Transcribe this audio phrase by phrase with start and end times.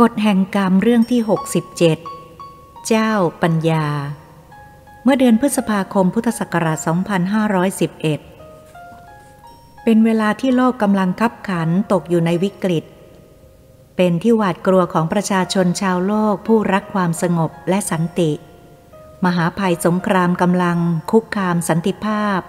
[0.00, 1.20] กฎแห่งกรรมเรื่องที่
[2.20, 3.86] 67 เจ้าปัญญา
[5.02, 6.78] เมื่อเดือนพฤษภาคมพุทธศักราช
[8.46, 12.84] 2511 เป็นเวลาที่โลกกำลังคับขันตกอยู่ในวิกฤต
[13.96, 18.32] เป็นที่หวาดกลัวของประชาชนชาวโลกผู้รักความสงบและสันติ
[19.24, 20.78] มหาภัยสงครามกำลัง
[21.10, 22.40] คุกคามสันติภาพ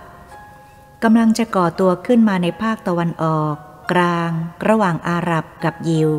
[1.03, 3.55] กำลังจะก่อตัวขึ้นมาในภาคตะวันออก
[3.91, 4.31] กลาง
[4.67, 6.12] ระหว่างอาหรับกับยิว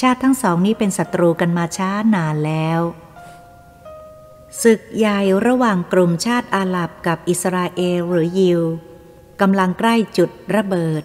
[0.00, 2.80] ชาติทั้งสองนี้เป็นศัตรูกันมาช้านานแล้ว
[4.62, 8.60] ศึกใหญ่ระหว่างกลุ่มชาติอาหรับกับอิสราเอลหรือยิว
[9.40, 11.02] กำลังใกล้จุดระเบิด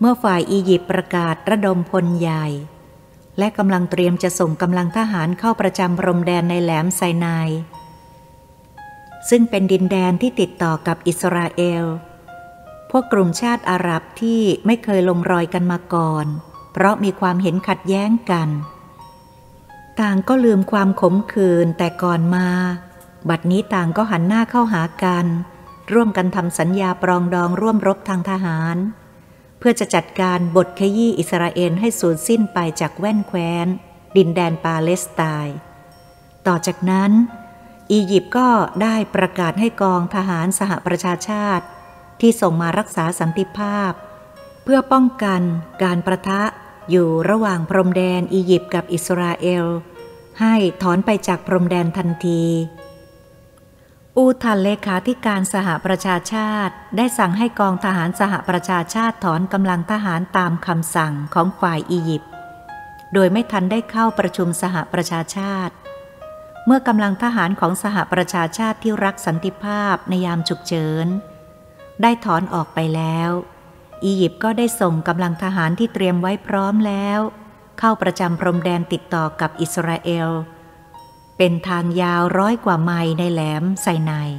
[0.00, 2.46] เมื่อฝ่ายอียิปต์ประกาศระดมพลใหญ่
[3.38, 7.48] และกำลังเตรียมจะส่งกำลังทหารเข้าประจำพรมแดนในแหลมไซนาย
[9.28, 11.84] ซึ่งเป็นดินแดนที่ติดต่อกับอิสราเอล
[12.90, 16.26] พวกกลุ่มชาติอาหรับที่ไม่เคยลงรอยกันมาก่อน
[16.78, 18.48] เพราะมีความเห็นขัดแย้งกัน
[20.00, 22.48] ต่างก็ลืมความขมขื่นแต่ก่อนมา
[23.28, 25.26] บัดนี้ต่างก็หันหน้าเข้าหากัน
[25.92, 28.76] ร่วมกันทำสัญญาปรองดองร่วมรบทางทหาร
[29.58, 33.66] เพื่อจะจัดการบทขยี้อิสราเอลให้สูญสิ้นไปจากแว่นแคว้น
[34.16, 35.56] ดินแดนปาเลสไตน์
[36.46, 37.10] ต่อจากนั้น
[37.92, 38.48] อียิปต์ก็
[38.82, 41.64] ได้ประกาศให้กองทหารสหประชาชาติ
[42.20, 43.92] ที่ส่งมารักษาสันติภาพ
[44.64, 45.40] เพื่อป้องกัน
[45.82, 46.42] การประทะ
[46.90, 49.66] อยู่ระหว่างพรมแดนอียิปต์กับอิสราเอล
[50.40, 52.44] ให้ถอนไปจากพรมแดนทันที
[54.16, 62.32] อูทันเลขาธิการสหประชาชาติได้สั่งให้กองทหารสหประชาชาติถอนกำลังทหารตามคำสั่งของฝ่ายอียิปต์
[63.14, 65.74] โดยไม่ทันได้เข้าประชุมสหประชาชาติ
[66.66, 71.06] เมื่อกำลังทหารของสหประชาชาติที่รักสันติภาพในยามฉุกเฉิน
[72.02, 73.30] ได้ถอนออกไปแล้ว
[74.06, 77.20] อียิปต์ก็ได้ส่งกำลังทหารที่เตรียมไว้พร้อมแล้ว
[77.78, 80.28] เข้าประจำพรมแดนติดต่อกับอิสราเอล
[81.36, 84.30] เป็นทางยาวร้อยกว่าไมล์ในแหลมไซนาย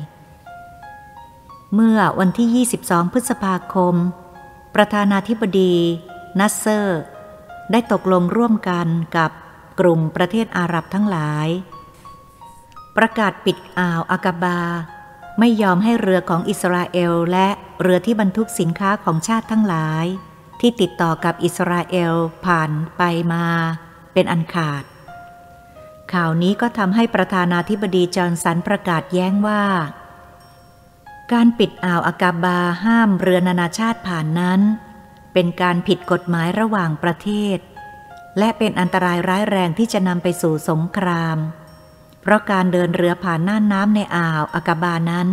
[1.74, 3.96] เมื่อวันที่ 22 พฤษภาคม
[4.76, 5.76] ประธานาธิบดี
[6.40, 7.02] นัสเซอร์
[7.72, 9.32] ได้ตกลงร่วมกันกับ
[9.80, 11.48] กลุ่มประเทศอาหรับทั้งหลาย
[12.98, 14.62] ประกาศปิดอ่าวอากาบา
[15.40, 17.48] ไม่ยอมให้เรือของอิสราเอลและ
[17.82, 20.06] เรือที่บรรทุกสินค้าของชาติทั้งหลาย
[20.60, 22.14] ที่ติดต่อกับอิสราเอล
[22.46, 23.46] ผ่านไปมา
[24.14, 24.84] เป็นอันขาด
[26.14, 29.64] ข่าวนี้ก็ทำให้ประธานาธิบดีจอห์นสันประกาศแย้งว่า
[31.34, 34.62] การปิดอ่าวอากาบาห้ามเรือนานาชาติผ่านนั้น
[35.34, 37.58] เป็นการผิดกฎหมายระหว่างประเทศ
[38.38, 41.38] และเป็นอันตรายร้ายแรงที่จะนำไปสู่สงคราม
[42.22, 45.28] เพราะการเดินเรือผ่านน่านน้ำในอ่าวอากาบานั้น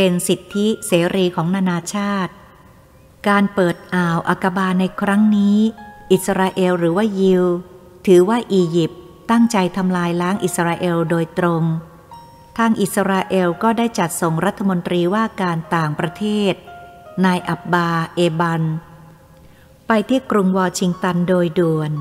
[0.00, 2.32] เป็นสิทธิเสรีของนานาชาติ
[3.28, 5.58] การเปิดอ่าวอากบาในครั้งนี้
[6.12, 7.44] อิสราเอลหรือว่ายิว
[8.06, 9.00] ถือว่าอียิปต์
[9.30, 11.62] ตั้งใจทำลายล้างอิสราเอลโดยตรง
[12.58, 16.54] ทางอิสราเอลก็ได้จัดส่งรัฐมนตรีว่าการต่างประเทศ
[17.24, 18.62] นายอับบา เอบัน
[19.86, 21.92] ไปที่กรุงวอชิงตันโดยด่วน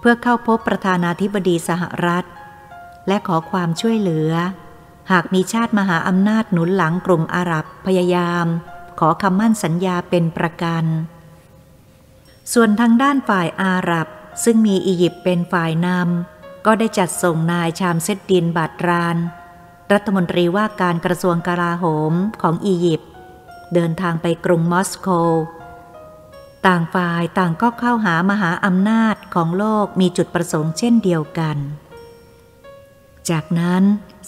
[0.00, 2.24] เพื่อเข้าพบประธานาธิบดีสหรัฐ
[3.08, 4.32] และขอความช่วยเหลือ
[5.10, 8.46] หากมีชาติมหาอำนาจหนุนหลังกลุ่มอาหรับพยายาม
[8.98, 10.84] ขอคำมั่นสัญญาเป็นประกัน
[12.52, 14.08] ส่วนทางด้านฝ่ายอาหรับ
[14.44, 19.16] ซึ่งมีอียิปต์เป็นฝ่ายนำก็ได้จัดส่งนายชามเซดดินบาตราน
[19.92, 22.12] รัฐมนตรีว่าการกระทรวงกลาโหม
[22.42, 23.10] ของอียิปต์
[23.74, 25.08] เดินทางไปกรุงมอสโก
[26.66, 31.56] ต่างฝ่ายต่างก็เข้าหามหาอำนาจของโลกมีจุดประสงค์เช่นเดียวกัน
[33.30, 33.82] จากนั้น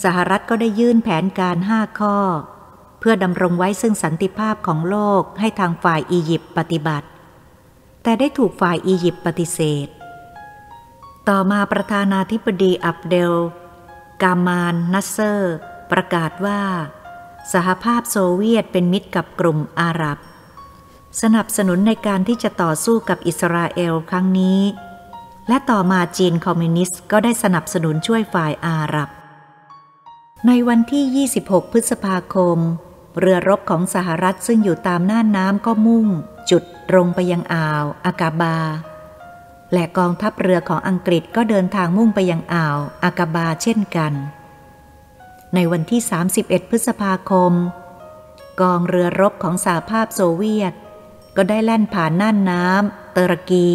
[0.05, 2.17] สหรัฐก็ได้ยื่นแผนการห้าข้อ
[3.01, 7.09] เพื่อดำรงไว้ซึ่งสันติภาพของโลกให้ทางฝ่ายอียิปต์ปฏิบัติ
[8.03, 9.89] แต่ได้ถูกฝ่ายอียิปต์ปฏิเสธ
[11.29, 13.35] ต่อมาประธานาธิบดีอับเดล
[14.23, 15.55] กามานนัสเซอร์
[15.91, 16.63] ประกาศว่า
[17.53, 20.19] สหภาพโซเวียตเป็นมิตรกับกลุ่มอาหรับ
[21.23, 24.61] สนับสนุนในการที่จะต่อสู้กับอิสราเอลครั้งนี้
[25.49, 29.09] และต่อมาจีนคอมมิวนิสต์ก็ได้สนับสนุนช่วยฝ่ายอาหรับ
[30.47, 32.59] ในวันที่ 26 พฤษภาคม
[33.19, 36.07] เรือรบของสหรัฐซึ่งอยู่ตามน่านน้ำก็มุ่ง
[36.51, 38.59] จุดตรงไปยังอ่าวอากาบา
[39.73, 44.13] และกองทัพเรือของอังกฤษก็เดินทางมุ่งไปยังอ่าวอากาบาเช่นกัน
[45.55, 46.01] ในวันที่
[46.37, 47.53] 31 พฤษภาคม
[48.61, 50.73] กองเรือรบของสหภาพโซเวียต
[51.37, 53.69] ก็ได้แล่นผ่านน่านน้ำเตอร์กี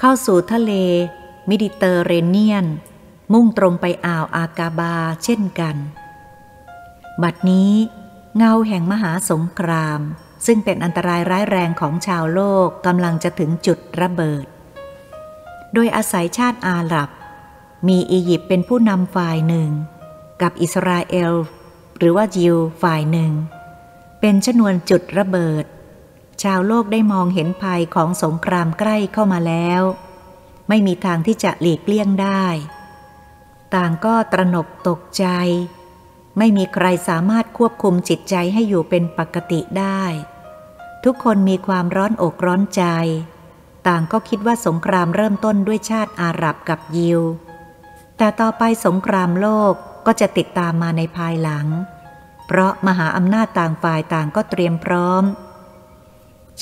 [0.00, 0.72] เข้าสู่ทะเล
[1.48, 2.66] มิดิเตอร์เรเนียน
[3.32, 4.94] มุ่งตรงไปอ่าวอากาบา
[5.24, 5.76] เช่นกัน
[7.22, 7.72] บัดนี้
[8.36, 10.00] เงาแห่งมหาสงคราม
[10.46, 14.46] ซึ่งเป็นอันตรายร้ายแรงของชาวโลกกำลังจะถึงจุดระเบิด
[15.74, 17.10] โดยอาศัยชาติอาหรับ
[17.88, 19.70] มีอียิปต์เป็นผู้นำฝ่ายหนึ่ง
[20.42, 21.32] กับอิสราเอล
[21.98, 23.32] หรือว่ายิวฝ่ายหนึ่ง
[24.20, 25.64] เป็นชนวนจุดระเบิด
[26.42, 29.82] ชาวโลกได้มองเห็นภัยของสงครามใกล้เข้ามาแล้ว
[30.68, 32.44] ไม่มีทางที่จะหลีกเลี่ยงได้
[33.74, 35.26] ต่างก็ตระหนกตกใจ
[36.38, 40.02] ไม่มีใครสามารถควบคุมจิตใจให้อยู่เป็นปกติได้
[41.04, 42.84] ทุกคนมีความร้อนอกร้อนใจ
[43.88, 47.20] ต่างก็คิดว่าสงครามเริ่มต้นด้วยชาติอาหรับกับยิว
[48.18, 49.72] แต่ต่อไปสงครามโลก
[50.06, 51.66] ก็จะติดตามมาในภายหลัง
[52.46, 55.22] เพราะมหาอำนาจต่างฝ่ายต่างก็เตรียมพร้อม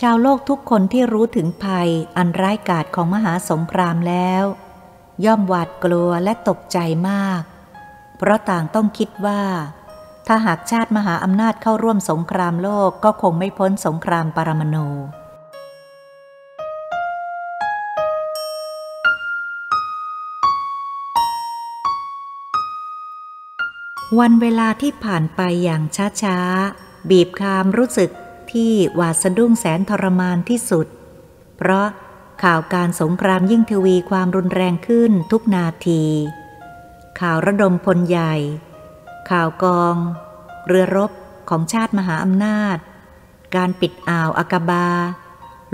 [0.00, 4.44] ชาวโลกทุกคนที่รู้ถึงภัยอันร้ายกาจของมหาสงครามแล้ว
[5.24, 7.42] ย่อมหวาดกลัวและตกใจมาก
[8.18, 9.42] เพราะต่างต้องคิดว่า
[10.26, 14.86] ถ้าหากชาติมหาอำนาจเข้าร่วมสงครามโลกก็คงไม่พ้นสงครามปรมาณู
[24.18, 25.82] วันเวลาที่ผ่านไปอย่าง
[26.22, 28.10] ช้าๆ บีบคามรู้สึก
[28.54, 30.86] ที่หวาดสะดุ้งแสนทรมานที่สุด
[31.56, 31.86] เพราะ
[32.42, 36.04] ข่าวการสงครามยิ่งทวีความรุนแรงขึ้นทุกนาที
[37.20, 38.34] ข่าวระดมพลใหญ่
[39.30, 39.96] ข่าวกอง
[40.66, 41.10] เรือรบ
[41.50, 42.78] ของชาติมหาอำนาจ
[43.56, 44.88] การปิดอ่าวอากาบา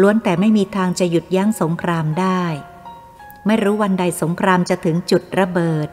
[0.00, 2.42] ล้วนแต่ไม่มีทางจะหยุดยั้งสงครามได้
[3.46, 5.88] ไม่รู้วันใดสงครามจะถึงจุดระเบิด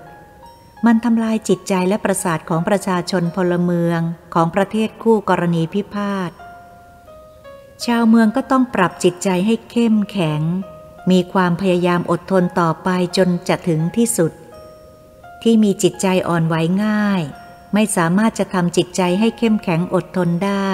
[0.85, 3.99] มันทำลายจิตใจและประสาทของประชาชนพลเมือง
[4.33, 6.31] ของประเทศคู่กรณีพิพาท
[7.85, 10.41] ชาวเมืองก็ต้องปรับจิตใจให้เข้มแข็ง
[11.11, 14.31] มีความพยายามอดทนต่อไปจนจะถึงที่สุด
[15.43, 17.21] ที่มีจิตใจอ่อนไหวง่าย
[17.73, 20.71] ไม่สามารถจะทำจิตใจให้เข้มแข็งอดทนได้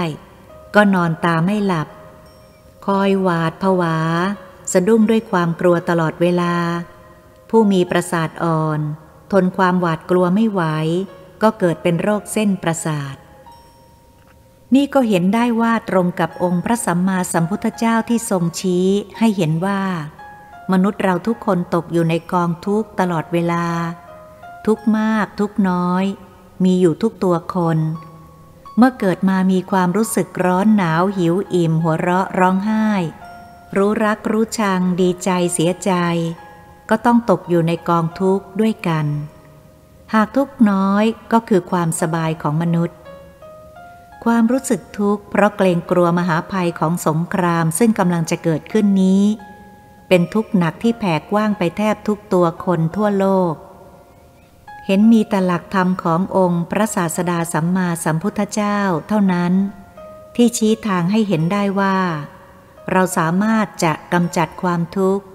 [0.75, 1.87] ก็นอนตาไม่หลับ
[2.85, 3.97] คอยหวาดผวา
[4.71, 6.55] สะดุ้งด้วยความกลัวตลอดเวลา
[7.49, 8.79] ผู้มีประสาทอ่อน
[9.31, 10.63] ทนความหวาดกลัวไม่ไหว
[11.41, 13.15] ก็เกิดเป็นโรคเส้นประสาท
[14.75, 18.87] นี่ก็เห็นได้ว่าตรงกับองค์พระสัมมาสัมพุทธเจ้าที่ทรงชี้
[19.19, 19.81] ให้เห็นว่า
[20.71, 23.65] มนุษย์เราทุกคนตกอยู่ในกองทุกตลอดเวลา
[24.65, 26.03] ทุกมากทุกน้อย
[26.63, 27.77] มีอยู่ทุกตัวคน
[28.77, 32.87] เมื่อเกิดมามีความรู้สึกร้อนหนาวหิวอิ่มหัวเราะร้องไห้
[33.75, 35.91] รู้รักรู้ชังดีใจเสียใจ
[36.89, 39.05] ก็ต้องตกอยู่ในกองทุกข์ด้วยกัน
[40.13, 42.97] หากทุกน้อยก็คือความสบายของมนุษย์
[44.23, 49.23] ความรู้สึกทุกข์เพราะเกรงกลัวมหาภัยของสงครามซึ่งกำลังจะเกิดขึ้นนี้
[50.07, 53.53] เป็นทุกข์หนักที่แผ่กว้างไปแทบทุกตัวคนทั่วโลก
[54.85, 59.53] เห็นมีแต่หลักธรรมขององค์พระศาสดาสัมมาสัมพุทธเจ้าเท่านั้น
[60.35, 61.97] ที่ชี้ทางให้เห็นได้ว่า
[62.91, 65.25] เราสามารถจะกำจัดความทุกข์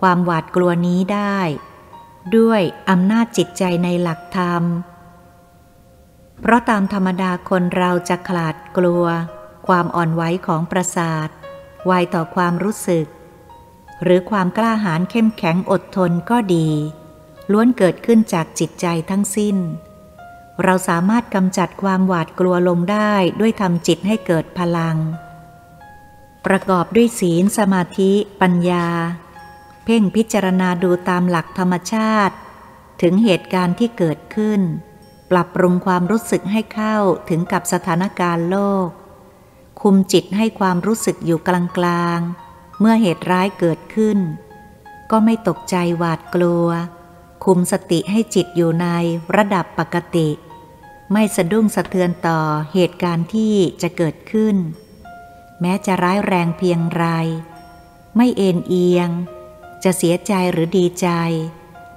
[0.00, 1.38] ความหวาดกลัวนี้ได้
[2.36, 2.60] ด้วย
[2.90, 4.62] อำนาจจิตใจในหลักธรรม
[6.40, 9.04] เพราะตามธรรมดาคนเราจะขลาดกลัว
[9.66, 11.28] ความอ่อนไหวของประสาท
[11.86, 13.06] ไวต่อความรู้สึก
[14.02, 16.68] หรือความกล้าหาญเข้มแข็งอดทนก็ดี
[17.52, 19.56] ล้วนเกิดขึ้นจากจิตใจทั้งสิ้น
[20.62, 24.96] เราสามารถกำจัดความหวาดกลัวลงได้ด้วยทำจิตให้เกิดพลัง
[26.46, 28.86] ประกอบด้วยศีลสมาธิ ปัญญา
[29.84, 32.34] เพ่งพิจารณาดูตามหลักธรรมชาติ
[33.02, 34.60] ถึงเหตุการณ์ที่เกิดขึ้น
[35.30, 36.96] ปรับปรุงความรู้สึกให้เข้า
[37.28, 38.88] ถึงกับสถานการณ์โลก
[39.80, 41.50] คุมจิตให้ความรู้สึกอยู่ก
[41.84, 44.18] ลางๆ เมื่อเหตุร้ายเกิดขึ้น
[45.10, 46.66] ก็ไม่ตกใจหวาดกลัว
[47.44, 48.88] คุมสติให้จิตอยู่ใน
[49.36, 50.28] ระดับปกติ
[51.12, 52.40] ไม่สะดุ้งสะเทือนต่อ
[52.72, 54.56] เหตุการณ์ที่จะเกิดขึ้น
[55.60, 57.04] แม้จะร้ายแรงเพียงไร
[58.16, 59.10] ไม่เอ็นเอียง
[59.84, 61.08] จะเสียใจหรือดีใจ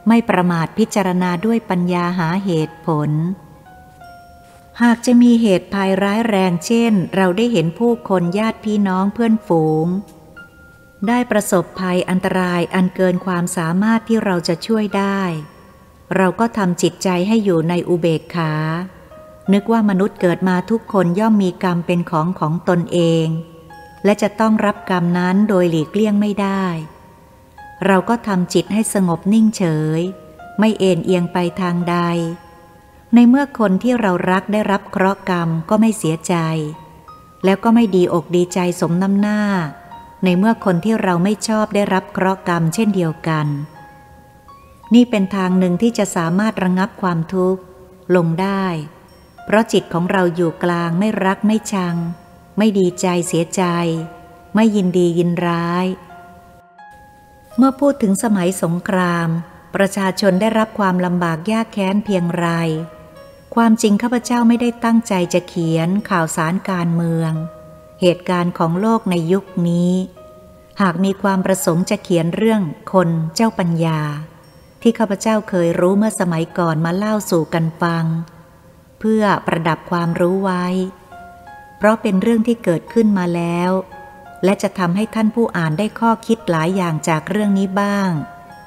[0.07, 3.09] ไม่ประมาทพิจารณาด้วยปัญญาหาเหตุผล
[4.81, 9.87] หากจะมีเหตุภัยร้ายแรงเช่น เราได้เห็นผู้คนญาติพี่น้องเพื่อนฝูง
[11.07, 15.21] ได้ประสบภัยอันตรายอันเกินความสามารถที่เราจะช่วยได้
[16.15, 18.53] เราก็ทำจิตใจให้อยู่ในอุเบกขา
[19.53, 23.27] นึกว่ามนุษย์เกิดมาทุกคนย่อมมีกรรมเป็นของของตนเอง
[24.05, 26.65] และจะต้องรับกรรมนั้นโดยหลีกเลี่ยงไม่ได้
[27.85, 29.63] เราก็ทำจิตให้สงบนิ่งเฉ
[29.99, 30.01] ย
[30.59, 31.97] ไม่เอ็นเอียงไปทางใด
[33.13, 36.35] ในเมื่อคนที่เรารักได้รับเคราะห์กรรมก็ไม่เสียใจ
[37.45, 39.41] แล้วก็ไม่ดีอกดีใจสมน้ำหน้า
[40.23, 43.47] ในเมื่อคนที่เราไม่ชอบได้รับเคราะห์กรรมเช่นเดียวกัน
[44.93, 47.61] นี่เป็นทางหนึ่งที่จะสามารถระงงับความทุกข์
[48.15, 48.65] ลงได้
[49.45, 51.95] เพราะจิตของเราอยู่กลางไม่รักไม่ชัง
[52.57, 53.63] ไม่ดีใจเสียใจ
[54.55, 55.85] ไม่ยินดียินร้าย
[57.57, 59.29] เมื่อพูดถึงสมัยสงคราม
[59.75, 62.47] ประชาชนได้รับความลำบากยากแค้นเพียงไร
[63.55, 67.31] ความจริงข้าพเจ้าไม่ได้ตั้งใจจะเขียนข่าวสารการเมือง
[68.01, 69.93] เหตุการณ์ของโลกในยุคนี้
[70.81, 72.61] หากมีความประสงค์จะเขียนเรื่อง
[72.93, 74.01] คนเจ้าปัญญา
[74.81, 78.05] ที่ข้าพเจ้าเคยรู้เมื่อสมัยก่อนมาเล่าสู่กันฟัง
[78.99, 80.65] เพื่อประดับความรู้ไว้
[81.77, 83.71] เพราะเป็นเรื่องที่เกิดขึ้นมาแล้ว
[84.43, 88.11] และจะทำให้ท่านผู้อ่านได้ข้อคิดหลายอย่างจากเรื่องนี้บ้าง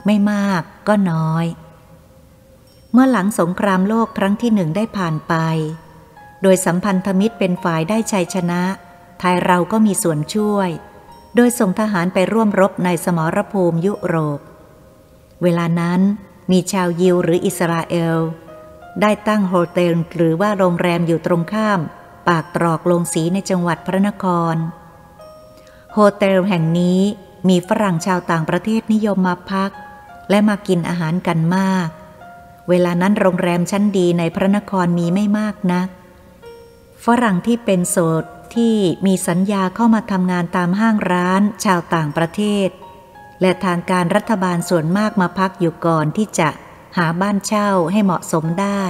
[0.06, 1.46] ไม่มากก็น้อย
[2.92, 5.34] เมื่อหลังสงครามโลกครั้งที่หนึ่งได้ผ่านไป
[6.42, 8.62] โดยสัมพันธมิตรเป็นฝ่ายได้ชัยชนะ
[9.18, 10.70] ไทยเราก็มีส่วนช่วย
[11.36, 14.40] โดยส่งทหารไปร่วมรบในสมรภูมิยุโรป
[15.42, 16.00] เวลานั้น
[16.50, 18.18] มีชาวยิวหรืออิสราเอล
[19.00, 21.80] ได้ตั้งโฮเทลหรือว่าโรงแรมอยู่ตรงข้าม
[22.28, 24.56] ปากตรอกลงสีในจังหวัดพระนคร
[25.98, 27.00] โฮเทลแห่งนี้
[27.48, 29.70] มีฝรั่งชาวต่างประเทศนิยมมาพัก
[30.30, 31.88] และมากินอาหารกันมาก
[32.68, 35.88] เวลานั้นโรงแรมชั้นดีในพระนครมีไม่มากนัก
[37.04, 38.24] ฝรั่งที่เป็นโสด
[38.54, 38.76] ที่
[39.06, 42.68] มีสัญญาเข้ามาทำงานตามห้างร้านชาวต่างประเทศ
[43.40, 46.48] และทางการรัฐบาลส่วนมากมาพักอยู่ก่อนที่จะ
[46.96, 48.82] หาบ้านเช่าให้เหมาะสมได้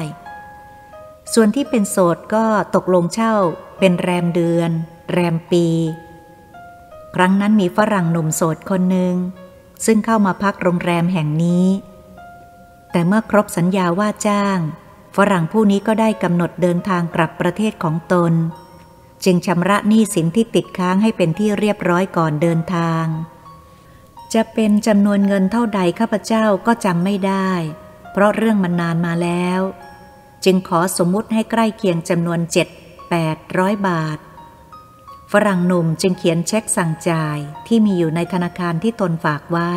[1.35, 3.35] ส่วนที่เป็นโสดก็ตกลงเช่า
[3.79, 4.71] เป็นแรมเดือน
[5.13, 5.69] แรมปี
[7.19, 9.15] ครั้งนั้นมีฝรั่งหนุ่มโสดคนหนึ่ง
[9.87, 11.67] ซึ่งเข้ามาพักโรงแรมแห่งนี้
[12.93, 14.59] แต่เมื่อครบสัญญาว่าจ้าง
[15.17, 18.33] ฝรั่งผู้นี้ก็ได้กำหนดเดินทางกลับประเทศของตน
[19.25, 23.05] จึงชำระหนี้สินที่ติดค้างให้เป็นที่เรียบร้อยก่อนเดินทาง
[24.35, 27.51] จะเป็นจำนวนเงินเท่าใดข้าพเจ้าก็จำไม่ได้
[28.13, 29.61] เพราะเรื่องมันนานมาแล้ว
[30.45, 32.69] จึงขอสมมุติให้ใกล้เคียงจำนวนเจ็ด
[33.11, 34.19] แปดร้อยบาท
[35.47, 39.73] รั่งหนุ่มจึงเขียนเช็คสั่งจ่ายที่มีอยู่ในธนาคารที่ตนฝากไว้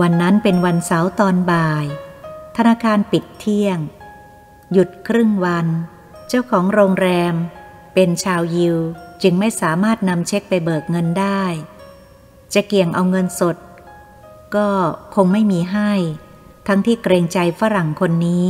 [0.00, 1.86] วันนั้นเป็นวันเสาร์ตอนบ่าย
[2.56, 3.78] ธนาคารปิดเที่ยง
[4.72, 5.66] หยุดครึ่งวัน
[6.28, 7.34] เจ้าของโรงแรม
[7.94, 8.76] เป็นชาวยิว
[9.22, 11.42] จึงไม่สามารถนำเช็คไปเบิกเงินได้
[12.54, 13.56] จะเกี่ยงเอาเงินสด
[14.56, 14.68] ก็
[15.14, 15.92] คงไม่มีให้
[16.66, 18.48] ทั้งที่เกรงใจฝรั่งคนนี้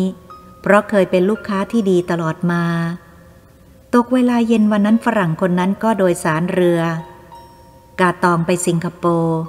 [0.61, 2.65] เพราะเคยเป็นลูกค้าที่ดีตลอดมา
[3.95, 6.81] ตกเวลาเย็นวันนั้นฝรั่งคนนั้นก็โดยสารเรือ
[8.01, 9.41] กาตองไปสิงคโปร์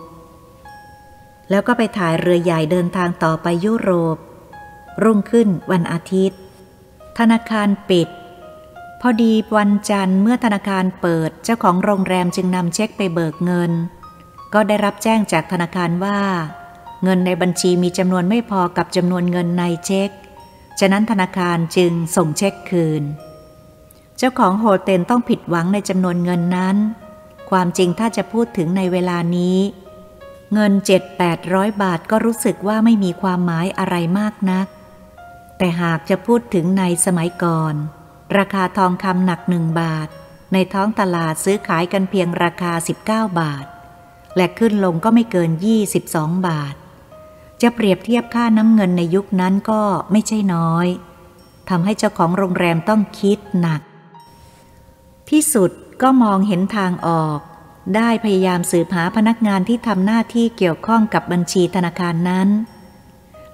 [1.49, 4.17] แล้วก็ไปถ่ายเรือใหญ่เดินทางต่อไปยุโรป
[5.03, 6.39] รุ่งขึ้นวันอาทิตย์
[7.19, 8.07] ธนาคารปิด
[9.01, 13.71] พอดีวันจันทร์เมื่อธนาคารเปิดเจ้าของโรงแรมจึงนำเช็คไปเบิกเงิน
[14.53, 16.19] ก็ได้รับแจ้งจากธนาคารว่า
[17.03, 20.09] เงินในบัญชีมีจำนวนไม่พอกับจำนวนเงินในเช็ค
[20.79, 23.03] ฉะนั้นธนาคารจึงส่งเช็คคืน
[24.17, 26.77] เจ้าของโฮเทลต้องผิดหวังในจำนวนเงินนั้น
[27.49, 29.57] ความจริงถ้าจะพูดถึงในเวลานี้
[30.53, 34.67] เงินเจ็ดแปดร้อยบาทก็รู้สึกว่าไม่มีความหมายอะไรมากนัก
[35.57, 37.75] แต่หากจะพูดถึงในสมัยก่อน
[38.37, 40.07] ราคาทองคำหนักหนึ่งบาท
[40.53, 42.73] ในท้องตลาดซื้อขายกันเพียงราคา
[43.05, 43.65] 19 บาท
[44.37, 45.51] และขึ้นลงก็ไม่เกิน
[45.97, 46.75] 22 บาท
[47.61, 49.81] จะเปรียบเทียบค่าน้ำเงินในยุคนั้นก็
[50.11, 50.87] ไม่ใช่น้อย
[51.69, 53.81] ทำให้เจ้าของโรงแรมต้องคิดหนัก
[55.29, 55.71] ที่สุด
[56.01, 57.39] ก็มองเห็นทางออก
[57.95, 62.49] ได้พยายามสืบหาพนักงานที่ทำหน้าที่เกี่ยวข้องกับบัญชีธนาคารนั้น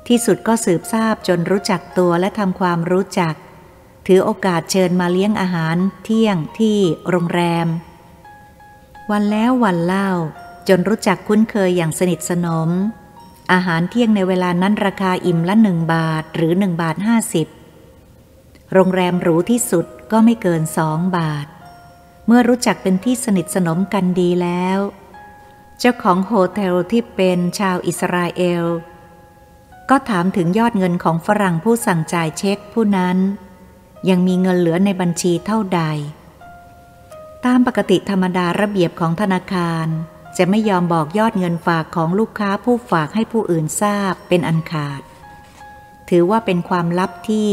[0.07, 3.35] ที่สุดก็สืบทราบจนรู้จักตัวและทำความรู้จัก
[4.07, 6.77] ถือโอกาสเชิญมาเลี้ยงอาหารเที่ยงที่
[7.09, 7.67] โรงแรม
[9.11, 10.09] วันแล้ววันเล่า
[10.67, 12.69] จนรู้จักคุ้นเคยอย่างสนิทสนม
[13.51, 17.47] อาหารเที่ยงในเวลานั้นราคาอิ่มละหนึ่งบาทหรือหนึ่งบาทห้าสิบ
[18.73, 21.47] โรงแรมหรูที่สุดก็ไม่เกินสองบาท
[22.27, 24.79] เมื่อรู้จักเป็นที่สนิทสนมกันดีแล้ว
[25.79, 28.65] เจ้าของโฮเทลที่เป็นชาวอิสราเอล
[29.89, 33.17] ก็ถามถึงยอดเงินของฝรั่งผู้สั่งจ่ายเช็คผู้นั้น
[34.09, 35.81] ยังมีเงินเหลือในบัญชีเท่าใด
[37.45, 39.87] ตามปกติธรรมดาระเบียบของธนาคาร
[40.43, 45.01] จะไม่ยอมบอกยอดเงินฝากของลูกค้าผู้ฝากให้ผู้อื่นทราบเป็นอันขาด
[46.09, 47.49] ถือว่าเป็นความลับที่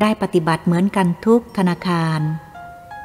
[0.00, 2.20] ได้ปฏิบัติเหมือนกันทุกธนาคาร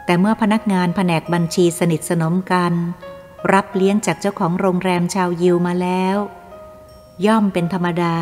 [0.06, 2.74] แต่เมื่อพนักงานแผนกบัญชีสนิทสนมกัน
[3.54, 6.18] รับเลี้ยงจากเจ้าของโรงแรมชาวยิวมาแล้ว
[7.26, 8.18] ย่อมเป็นธรรมดา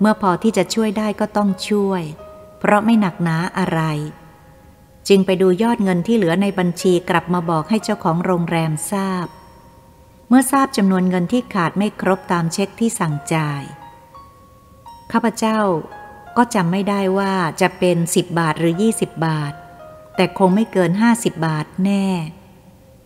[0.00, 2.02] เมื่อพอที่จะช่วยได้ก็ต้องช่วย
[2.58, 3.80] เพราะไม่หนักหนาอะไร
[5.08, 9.28] จึงไปดูยอดเงินที่เหลือในบัญชีกลับมาบอกให้เจ้าของโรงแรมทราบ
[10.34, 13.62] มื่อทราบจำนวนเงินที่ขาดไม่ครบตามเช็คที่สั่งจ่าย
[15.12, 15.58] ข้าพเจ้า
[16.36, 19.52] ก็จำไม่ได้ว่าจะเป็นสิบบาทหรือยี่สิบบาท
[20.16, 22.06] แต่คงไม่เกินห้าสิบบาทแน่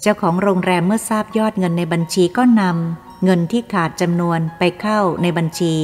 [0.01, 5.75] เจ้าของโรงแรมเมื่อทราบยอดเงินในบัญชีก็นำเงินที่ขาดจำนวนไปเข้าในบัญชี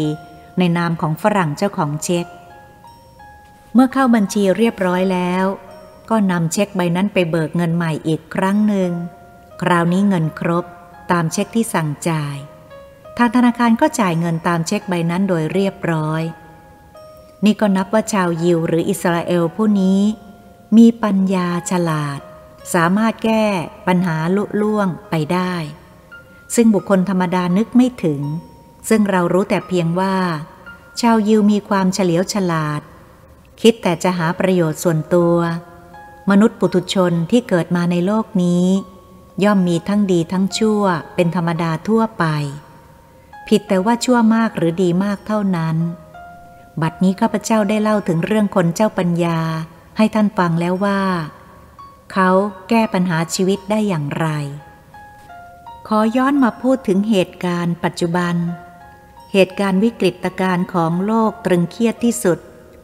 [0.58, 2.26] ในนามของฝรั่งเจ้าของเช็ค
[3.74, 5.44] เมื่อเข้าบัญชีเรียบร้อยแล้ว
[6.10, 8.90] ก็นำเช็คใบนั้นไปเบิกเงินใหม่อีกครั้งหนึ่ง
[9.62, 10.64] คราวนี้เงินครบ
[11.12, 12.36] ตามเช็คที่สั่งจ่าย
[13.18, 16.22] ทางธนาคารก็จ่ายเงินตามเช็คใบนั้นโดยเรียบร้อย
[17.44, 20.00] นี่ก็นับว่าชาวยิวหรืออิสราเอลผู้นี้
[20.76, 22.20] มีปัญญาฉลาด
[22.74, 23.44] สามารถแก้
[23.86, 25.54] ปัญหาลุล่วงไปได้
[26.54, 28.20] ซึ่งบุคคลธรรมดานึกไม่ถึง
[28.88, 30.16] ซึ่งเรารู้แต่เพียงว่า
[31.00, 32.80] ชาวยิวมีความเฉลียวฉลาด
[33.60, 35.36] คิดแต่จะหาประโยชน์ส่วนตัว
[36.30, 38.66] มนุษย์ปุถุชนที่เกิดมาในโลกนี้
[39.44, 40.82] ย่อมมีทั้งดีทั้งชั่ว
[41.14, 42.24] เป็นธรรมดาทั่วไป
[43.48, 45.76] ผิดแต่ว่าชั่วมากหรือดีมากเท่านั้น
[46.82, 49.38] บัดนี้ข้าพเจ้าได้เล่าถึงเรื่องคนเจ้าปัญญา
[49.96, 51.00] ให้ท่านฟังแล้วว่า
[52.12, 52.30] เขา
[52.68, 54.28] แก้ปัญหาชีวิตได้อย่างไร
[55.88, 58.34] ขอย้อนมาพูดถึงเหตุการณ์ปัจจุบัน
[59.32, 62.38] เหตุการณ์วิกฤตการณ์ของโลกตรึงเครียดที่สุด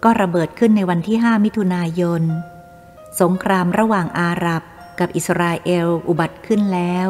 [0.05, 2.23] ก็ระเบิดขึ้นในวันที่ 5 มิถุนายน
[3.21, 4.63] สงครามระหว่างอาหรับ
[5.01, 7.09] กับอิสราเอลอุบัติขึ้นแล้ว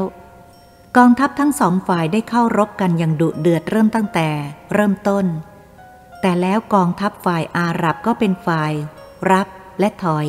[0.96, 4.28] กองทัพทั้งสองฝ่ายได้เข้ารบกันอย่างดุเดือดเริ่มตั้งแต่
[4.74, 5.26] เริ่มต้น
[6.20, 8.72] แต่แล้วกองทัพฝ่ายอาหรับก็เป็นฝ่าย
[9.32, 9.46] รับ
[9.80, 10.28] และถอย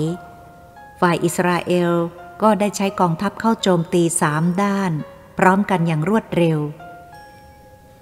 [1.02, 1.94] ฝ่ายอิสราเอล
[2.42, 4.92] ก็ได้ใช้กองทัพเข้าโจมตีสามด้าน
[5.38, 6.60] พร้อมกันอย่างรวดเร็ว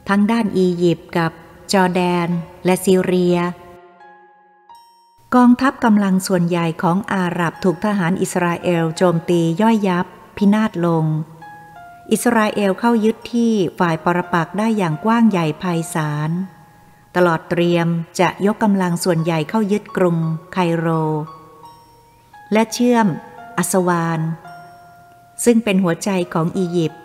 [0.10, 1.32] ทั้งด้านอียิปต์กับ
[1.74, 2.28] จอร์แดน
[2.66, 3.38] และซีเรีย
[5.36, 10.06] กองทัพกำลังส่วนใหญ่ของอาหรับถูกทหารอิสราเอลโจมตีย่อยยับ
[10.38, 11.06] พินาศลง
[12.12, 16.30] อิสราเอลเข้ายึดที่ฝ่ายปรปักได้อย่างกว้างใหญ่ไพศาล
[17.16, 17.88] ตลอดเตรียม
[18.20, 20.18] จะยกกำลังส่วนใหญ่เข้ายึดกรุง
[20.54, 20.88] ไคโร
[22.54, 23.08] และเชื่อม
[23.58, 24.20] อัสวาน
[25.46, 27.02] ซึ่งเป็นหัวใจของอียิปต์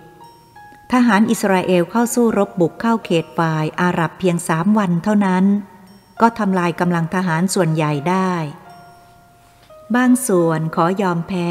[0.92, 5.44] ทหารอิสราเอลเข้าสู้รบบุกเข้าเขตฝ่ายอาหรับเพียงสามวันเท่านั้น
[6.22, 8.32] ก็ทำลายกำลังทหารส่วนใหญ่ได้
[9.96, 11.50] บางส่วนขอยอมแพ้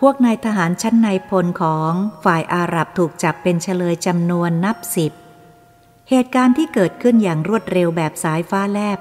[0.00, 1.92] พวกนายทหารชั้นในพลของ
[2.24, 5.12] ฝ่ายอาหรับถูกจับเป็นเฉลยจำนวนนับสิบ
[6.10, 8.98] เหตุการณ์ที่เกิดขึ้นอย่างรวดเร็วแบบสายฟ้าแลบ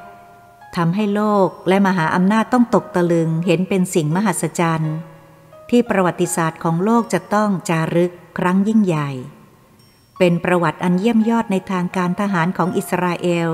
[0.75, 4.95] ทำให้โลกและมหาอำนาจต้องตกตะลึงเห็นเป็นสิ่งมหัศจรรย์
[5.69, 9.09] ที่ประวัติศาสตร์ของโลกจะต้องจารึกครั้งยิ่งใหญ่
[10.19, 13.49] เป็นประวัติอันเยี่ยมยอดในทางการทหารของอิสราเอล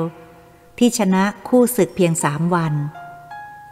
[0.78, 2.74] ที่ชนะคู่ศึกเพียงสามวัน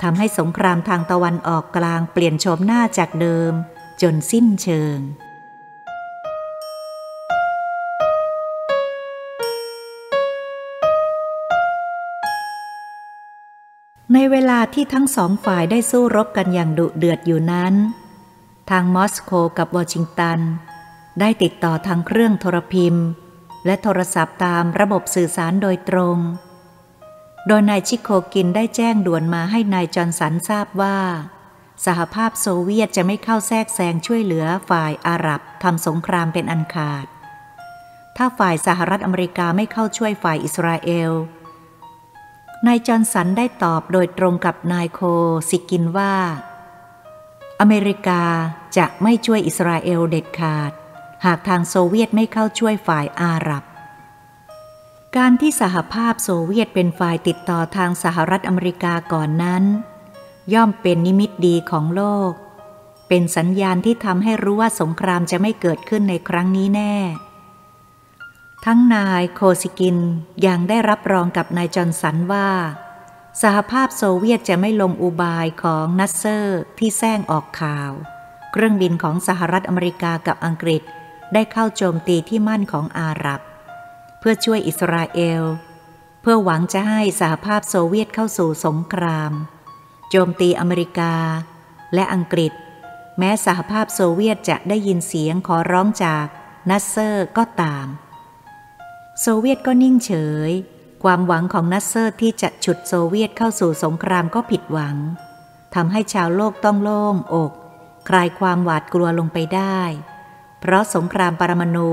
[0.01, 3.51] ทำให้สงครามทางตะวันออกกลางเปลี่ยนโฉมหน้าจากเดิม
[4.01, 4.97] จนสิ้นเชิง
[14.13, 17.73] ในเวลาที่ทั้งสองฝ่ายได้สู้รบกันอย่างดุเดือดอยู่นั้น
[18.69, 20.39] ทางมอสโกกับวอชิงตัน
[21.19, 23.05] ได้ติดต่อทางเครื่องโทรพิมพ์
[23.65, 26.17] และโทรศัพท์ตามระบบสื่อสารโดยตรง
[27.47, 30.97] โดยนายชิโคกินได้แจ้งด่วนมาให้นายจอห์นสันทราบว่า
[31.85, 37.05] สหภาพโซเวียตจะไม่เข้าแทรกแซงช่วยเหลือฝ่ายอาหรับทำสงครามเป็นอันขาด
[38.17, 41.11] ถ้าฝ่ายสหรัฐอเมริกาไม่เข้าช่วยฝ่ายอิสราเอล
[42.67, 45.01] นายจอห์นสันได้ตอบโดยตรงกับนายโค
[45.49, 46.13] สิกินว่า
[47.61, 48.23] อเมริกา
[48.77, 50.71] จะไม่ช่วยอิสราเอลเด็ดขาด
[51.25, 53.63] หากทางโซเวียตไม่เข้าช่วยฝ่ายอาหรับ
[55.19, 59.63] การที่สหภาพโซเวียตเป็นฝ่ายติดต่อทางสหรัฐอเมริกาก่อนนั้น
[60.53, 62.31] ย่อมเป็นนิมิตดีของโลก
[63.07, 66.95] เป็นสัญญาณที่ทำให้รู้ว่าสงครามจะไม่เกิดขึ้นในครั้งนี้แน่
[68.65, 69.97] ทั้งนายโคซิกิน
[70.47, 72.49] ยังได้รับรองกับนายจอห์นสันว่า
[73.41, 77.91] สหภาพโซเวียตจะไม่หลงอุบายของนัสเซอร์ที่แสร้งออกข่าว
[78.51, 80.81] เครื่องบินของสหรัฐอเมริกากับอังกฤษ
[81.33, 83.41] ได้เข้าโจมตีที่มั่นของอาหรับ
[84.25, 85.43] เพื่อช่วยอิสราเอล
[86.21, 89.31] เพื่อหวังจะให้สหภาพโซเวียตเข้าสู่สงคราม
[90.09, 91.13] โจมตีอเมริกา
[91.93, 92.51] และอังกฤษ
[93.17, 96.25] แม้สหภาพโซเวียตจะได้ยินเสียงขอร้องจาก
[96.69, 97.87] นัสเซอร์ก็ตาม
[99.21, 100.11] โซเวียตก็นิ่งเฉ
[100.49, 100.51] ย
[101.03, 104.95] ความหวังของนัสเซอร์ที่จะฉุดโซเวียตเข้าสู่สงครามก็ผิดหวัง
[105.75, 107.51] ทำให้ชาวโลกต้องโล่งอก
[108.09, 109.79] คลายความหวาดกลัวลงไปได้
[110.59, 111.91] เพราะสงครามปรมาณู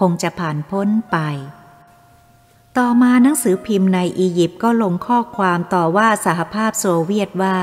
[0.00, 1.18] คงจะผ่านพ้นไป
[2.78, 7.58] ต่อมาหนังสือพิมพ์ในอียิปต์ก็ลงข้อความต่อว่าสหภาพโซเวียตว่า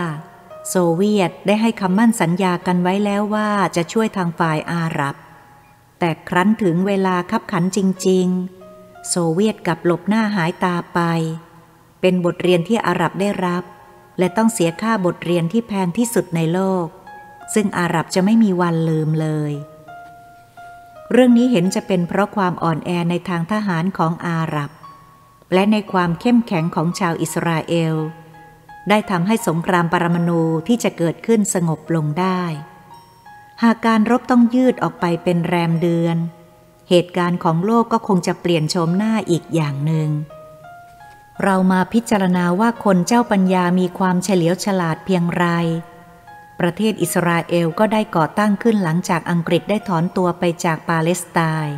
[0.70, 5.16] โซเวียตได้ให้คำมั่นสัญญากันไว้แล้วว่าจะช่วยทางฝ่ายอาหรับ
[6.00, 8.28] แต่ครั้นถึงเวลาคับขันจริง
[8.68, 11.00] ๆ โซเวียตกับหลบหน้าหายตาไป
[12.02, 13.64] เป็นบทเรียนที่อาหรับได้รับ
[14.20, 16.86] และต้องเสียค่าบทเรียนที่แพงที่สุดในโลก
[17.54, 19.54] ซึ่งอาหรับจะไม่มีวันลืมเลย
[21.12, 24.70] เรื่องนี้เห็นจะเป็นเพราะความอ่อนแอในทางทหารของอาหรับ
[25.54, 27.96] และในความเข้มแข็งของชาวอิสราเอล
[28.90, 32.44] ได้ทำให้สงครามปรมาณูที่จะเกิดขึ้นสงบลงได้
[33.64, 36.18] หากการรบต้องยืดออกไปเป็นแรมเดือน
[36.90, 40.10] เหตุการณ์ของโลกก็คงจะเปลี่ยนโฉมหน้าอีกอย่างหนึ่ง
[41.44, 45.46] เรามาพิจารณาว่าคนเจ้าปัญญามีความเฉลียวฉลาดเพียงไร
[46.60, 51.76] ประเทศอิสราเอลก็ได้ก่อตั้งขึ้นหลังจากอังกฤษได้ถอนตัวไปจากปาเลสไตน์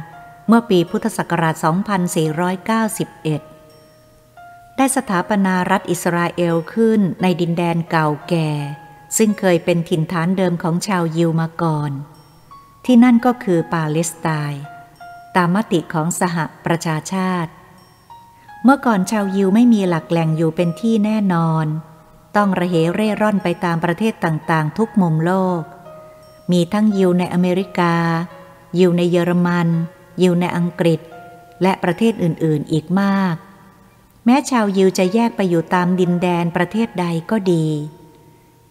[0.48, 3.51] เมื่อปีพุทธศักราช 2491
[4.78, 8.50] ได้สถาปนารัฐอิสราเอลขึ้นในดินแดนเก่าแก่
[9.18, 11.92] ซึ่งเคยเป็นถิ่นฐานเดิมของชาวยิวมาก่อน
[12.86, 14.64] ที่นั่นก็คือปาเลสไตน์
[15.36, 17.52] ตามมติของสหประชาชาติ
[18.64, 21.66] เมื่อก่อนชาวยิวไม่มีหลักแหล่งอยู่เป็นที่แน่นอน
[22.36, 25.62] ต้องระเหเร่ร่อนไปตามประเทศต่างๆ ทุกมุมโลก
[26.52, 27.96] มีทั้งยิวในอเมริกา
[28.80, 29.68] ยิวในเยอรมัน
[30.22, 31.00] ยิวในอังกฤษ
[31.62, 33.36] และประเทศอื่นๆอีกมาก
[34.26, 37.66] แม้ชาวยิวจะแยกไปอยู่ตามดินแดนประเทศใดก็ดี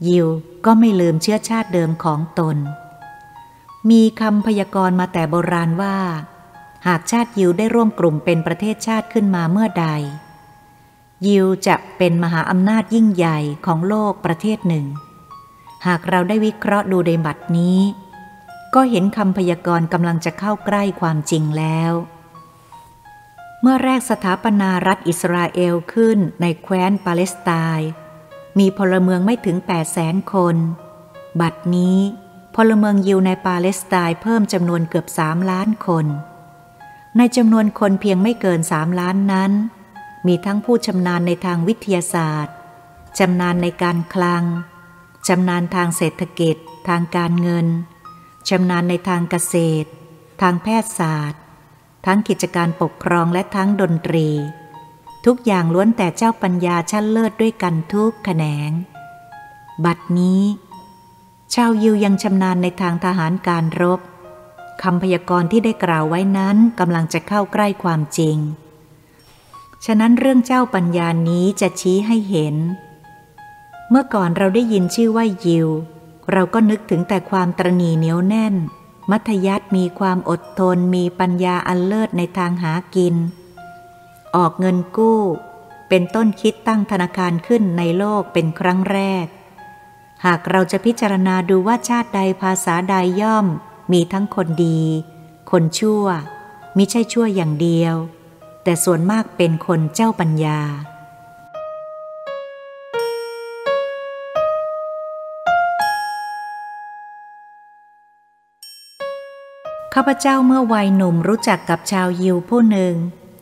[0.08, 0.26] ยิว
[0.64, 2.56] ก็ไม่ลืมเชื้อชาติเดิมของตน
[3.90, 5.96] มีคำพยากรณ์มาแต่โบราณว่า
[6.86, 9.86] หากชาติยิวได้ร่วมกลุ่มเป็นประเทศชาติขึ้นมาเมื่อใด
[11.26, 14.86] ยิวจะเป็นมหาอำนาจยิ่งใหญ่ของโลกประเทศหนึ่ง
[15.86, 17.78] หากเราได้วิเคราะห์ดูในบัดนี้
[18.74, 21.92] ก็เห็นคำพยากรณ์กำลังจะเข้าใกล้ความจริงแล้ว
[23.62, 27.90] เมื่อแรกสถาปนารัฐอิสราเอลขึ้นในแคว้นปาเลสไตน์
[28.58, 30.56] มีพลเมืองไม่ถึง8 0 0แสนคน
[31.40, 31.98] บัดนี้
[32.56, 36.06] พลเมืองยิวในปาเลสไตน์เพิ่มจำนวนเกือบสามล้านคน
[37.16, 39.52] ในจำนวนคนเพียงไม่เกินสามล้านนั้น
[40.26, 42.54] มีทั้งผู้ชำนาญในทางวิทยาศาสตร์
[43.18, 44.44] ชำนาญในการคลัง
[45.26, 46.56] ชำนาญทางเศรษฐกิจ
[46.88, 47.66] ทางการเงิน
[48.48, 49.88] ชำนาญในทางเกษตร
[50.42, 51.40] ทางแพทยศาสตร์
[52.06, 54.28] ทั้งกิจการปกครองและทั้งดนตรี
[55.26, 58.70] ทุกอย่างล้วนแต่เจ้าปัญญาชั้นเลิศด้วยกันทุกแขนง
[59.84, 60.42] บัดนี้
[61.54, 64.00] ชาวยิวยังชำนาญในทางทหารการรบ
[64.82, 68.36] คำพยากรณ์ที่ได้กล่าวไว้นั้นกำลังจะเข้าใกล้ความจริง
[69.84, 72.56] ฉะนั้นเรื่องเจ้าปัญญานี้จะชี้ให้เห็น
[73.90, 75.68] เมื่อก่อนเราได้ยินชื่อว่ายิว
[76.32, 78.54] เราก็นึกถึงแต่ความตรณีเหนียวแน่น
[79.10, 83.14] มัธยัติมีความอดทนมีปัญญาอันเลิศในทางหากิน
[84.36, 85.20] ออกเงินกู้
[85.88, 89.26] เป็นต้นคิดตั้งธนาคารขึ้นในโลกเป็นครั้งแรก
[90.24, 93.46] หากเราจะพิจารณาดูว่าชาติใดภาษาใดย่อม
[93.92, 94.80] มีทั้งคนดี
[95.50, 96.04] คนชั่ว
[96.76, 97.94] มิใช่ชั่วอย่างเดียว
[98.64, 100.60] แต่ส่วนมากเป็นคนเจ้าปัญญา
[109.94, 112.94] ข้าพเจ้าเมื่อวัยหนุ่มรู้จักกับชาวยิวผู้หนึ่ง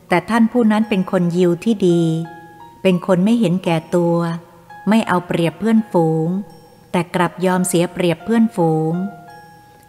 [0.09, 2.01] แต่ท่านผู้นั้นเป็นคนยิวที่ดี
[2.81, 4.17] เป็นคนไม่เห็นแก่ตัว
[4.89, 6.27] ไม่เอาเปรียบเพื่อนฝูง
[6.91, 8.93] แต่กลับยอมเสียเปรียบเพื่อนฝูง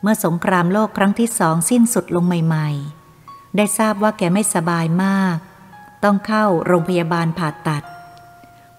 [0.03, 2.68] เมื่อสงครามโลกครั้งที่สองสิ้นสุดลงใหม่
[3.12, 5.37] ๆ ได้ทราบว่าแกไม่สบายมาก
[6.05, 7.85] ต้องเข้าโรงพยาบาลผ่าตัด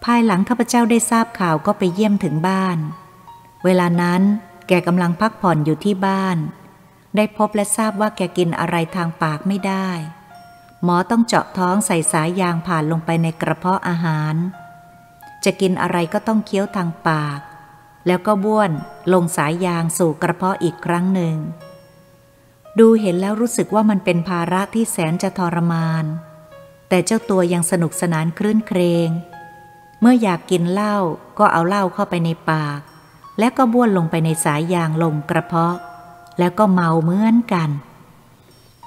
[0.04, 2.78] ภายหลังข้าพเจ้าได้ทราบข่าวก็ไปเยี่ยมถึงบ้าน
[3.66, 4.22] เวลานั้น
[4.68, 6.38] แกกำลังพักผ่อนอยู่ที่บ้าน
[7.16, 9.90] ได้พบและทราบว่าแกกินอะไรทางปากไม่ได้
[10.84, 14.36] หมอต้องเจาะท้องใส่สายยางผ่านลงไปในกระเพาะอาหาร
[15.44, 17.40] จะกินอะไรก็ต้องเคี้ยวทางปาก
[18.08, 18.72] แล้วก็บ้วน
[19.14, 21.36] ลงสายยางสู่กระเพาะอีกครั้งหนึ่ง
[22.80, 26.06] ดูเห็นแล้วรู้สึกว่ามันเป็นภาระที่แสนจะทรมาน
[26.90, 29.10] แต่เจ้าตัวยังสนุกสนานคลื่นเครง
[30.00, 30.98] เมื่ออยากกินเหล้า
[31.40, 32.80] ก็เอาเหล้าเข้าไปในปาก
[33.40, 35.76] แล้วก็บ้วนลงไปในสายยางลงกระเพาะ
[36.40, 37.70] แล้วก็เมาเหมือนกัน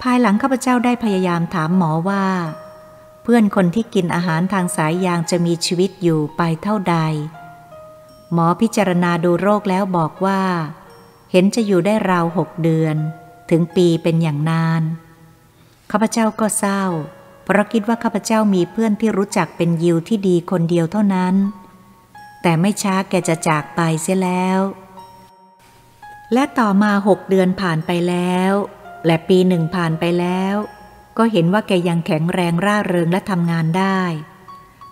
[0.02, 2.26] ภายหลังข้าพเจ้าได้พยายามถามหมอว่า
[3.22, 6.96] เพื่อนคนที่กินอาหารทางสายยางจะมีชีวิตอยู่ไปเท่าใด
[8.32, 10.40] หมอพิจารณาดูโรคแล้วบอกว่า
[11.30, 12.96] เห็นจะอยู่ได้ราวหกเดือน
[13.50, 14.82] ถึงปีเป็นอย่างนาน
[15.90, 16.82] ข้าพเจ้าก็เศร้า
[17.44, 21.34] เพราะคิดว่าข้าพเจ้ามีเพื่อนที่รู้จักเป็นยิวที่ดีคนเดียวเท่านั้น
[22.42, 24.60] แต่ไม่ช้าแกจะจากไปเสียแล้ว
[26.32, 28.52] และต่อมาหกเดือนผ่านไปแล้ว
[29.06, 30.54] และปีหนึ่งผ่านไปแล้ว
[31.18, 34.00] ก็เห็นว่าแกยังแข็งแรงร่าเริงและทำงานได้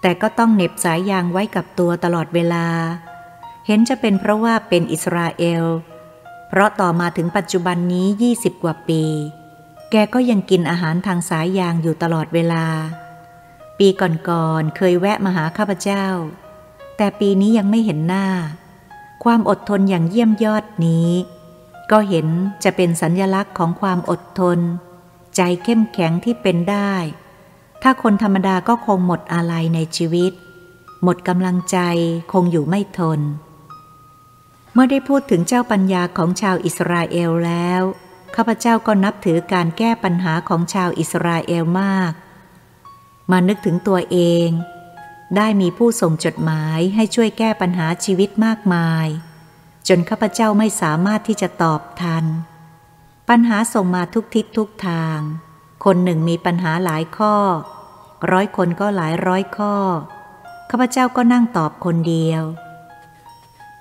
[0.00, 2.66] แต่ก็ต้องเน็บสายยางไว้กับตัวตลอดเวลา
[3.66, 5.64] เห็นจะเป็นเพราะว่าเป็นอิสราเอล
[6.48, 9.02] เพราะต่อมาถึงปัจจุบันนี้ 20 กว่าปี
[9.90, 12.64] แกก็ยังกินอาหารทางสายยางอยู่ตลอดเวลา
[13.78, 16.06] ปีก่อนๆเคยแวะมาหาข้าพเจ้า
[16.96, 18.26] แต่ปีนี้ยังไม่เห็นหน้า
[19.24, 21.10] ความอดทนอย่างเยี่ยมยอดนี้
[21.90, 22.26] ก็เห็น
[22.64, 24.58] จะเป็นสัญญลักษณ์ของความอดทน
[25.36, 26.94] ใจเข้มแข็งที่เป็นได้
[27.82, 30.32] ถ้าคนธรรมดาก็คงหมดอะไรในชีวิต
[31.02, 31.78] หมดกำลังใจ
[32.32, 33.20] คงอยู่ไม่ทน
[34.72, 37.82] เมื่อได้พูดถึงเจ้าปัญญาของชาวอิสราเอลแล้ว
[38.34, 42.12] ข้าพเจ้าก็นับถือการแก้ปัญหาของชาวอิสราเอลมาก
[43.30, 44.48] มานึกถึงตัวเอง
[45.36, 49.06] ได้มีผู้ส่งจดหมายให้ช่วยแก้ปัญหาชีวิตมากมาย
[49.88, 52.24] จนข้าพเจ้าไม่สามารถที่จะตอบทัน
[53.28, 55.18] ปัญหาส่งมาทุกทิศทุกทาง
[55.84, 57.36] คนหนึ่งมีปัญหาหลายข้อ
[58.32, 59.74] ร้อยคนก็หลายร้อยข้อ
[60.70, 62.42] ข้าพเจ้าก็นั่งตอบคนเดียว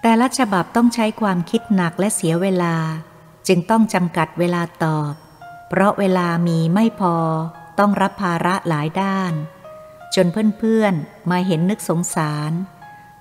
[0.01, 2.75] แต่ละฉบับต้องใช้ความคิดหนักและเสียเวลา
[3.47, 5.13] จึงต้องจำกัดเวลาตอบ
[5.69, 7.17] เพราะเวลามีไม่พอ
[7.79, 9.33] ต้องรับภาระหลายด้าน
[10.15, 10.27] จน
[10.59, 12.51] เพื่อนๆ มาเห็นนึกสงสาร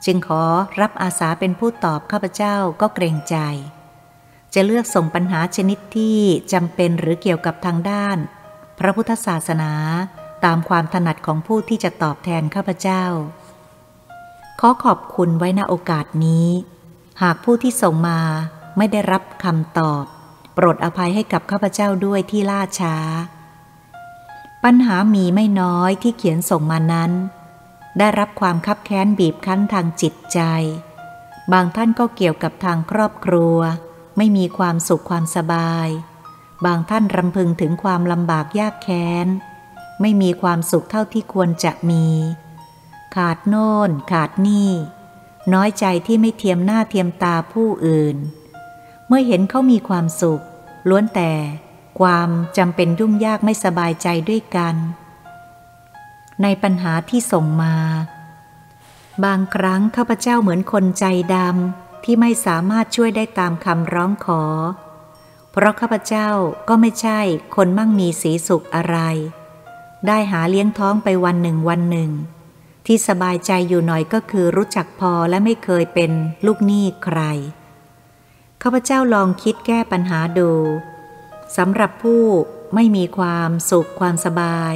[0.04, 0.42] จึงขอ
[0.80, 3.36] รับอาสาเป็นผู้ตอบข้าพเจ้าก็เกรงใจ
[4.54, 6.18] จะเลือกส่งปัญหาชนิดที่
[6.52, 8.18] จำเป็นหรือเกี่ยวกับทางด้าน
[8.78, 9.72] พระพุทธศาสนา
[10.44, 13.04] ตามความถนัดของผู้ที่จะตอบแทนข้าพเจ้า
[14.60, 16.48] ขอขอบคุณไว้ณโอกาสนี้
[17.22, 18.20] หากผู้ที่ส่งมา
[18.76, 20.04] ไม่ได้รับคำตอบ
[20.54, 22.96] โปรดอภัยให้กับข้าพเจ้าด้วยที่ล่าช้า
[24.64, 27.12] ปัญหามีไม่น้อยที่เขียนส่งมานั้น
[27.98, 30.40] ได้รับความคับแค้นบีบคั้นทางจิตใจ
[31.52, 33.58] บางท่านก็เกี่ยวกับทางครอบครัว
[34.16, 35.88] ไม่มีความสุขความสบาย
[36.64, 39.26] บางท่านรำพึงถึงความลำบากยากแค้น
[40.00, 42.06] ไม่มีความสุขเท่าที่ควรจะมี
[43.16, 44.70] ขาดโน่น ขาดนี่
[45.52, 48.16] น้อยใจที่ไม่เทียมหน้าเทียมตาผู้อื่น
[49.06, 50.42] เมื่อเห็นเขามีความสุข
[50.88, 51.32] ล้วนแต่
[52.00, 54.74] ความจำเป็นยุ่งยากไม่สบายใจด้วยกัน
[56.42, 57.74] ในปัญหาที่ส่งมา
[59.24, 64.42] บางครั้งข้าพเจ้าเหมือนคนใจดำที่ไม่สามารถช่วยได้ตามคำร้องขอ
[65.50, 66.28] เพราะข้าพเจ้า
[66.68, 67.20] ก็ไม่ใช่
[67.56, 68.96] คนมั่งมีสีสุขอะไร
[70.06, 72.10] ได้หาเลี้ยงท้องไปวันหนึ่งวันหนึ่ง
[72.86, 76.10] ที่สบายใจอยู่หน่อยก็คือรู้จักพอและไม่เคยเป็น
[76.46, 77.20] ลูกหนี้ใคร
[78.62, 80.52] ข้าพเจ้าลองคิดแก้ปัญหาดู
[81.56, 82.24] สำหรับผู้
[82.74, 84.74] ไม่มีความสุขความสบาย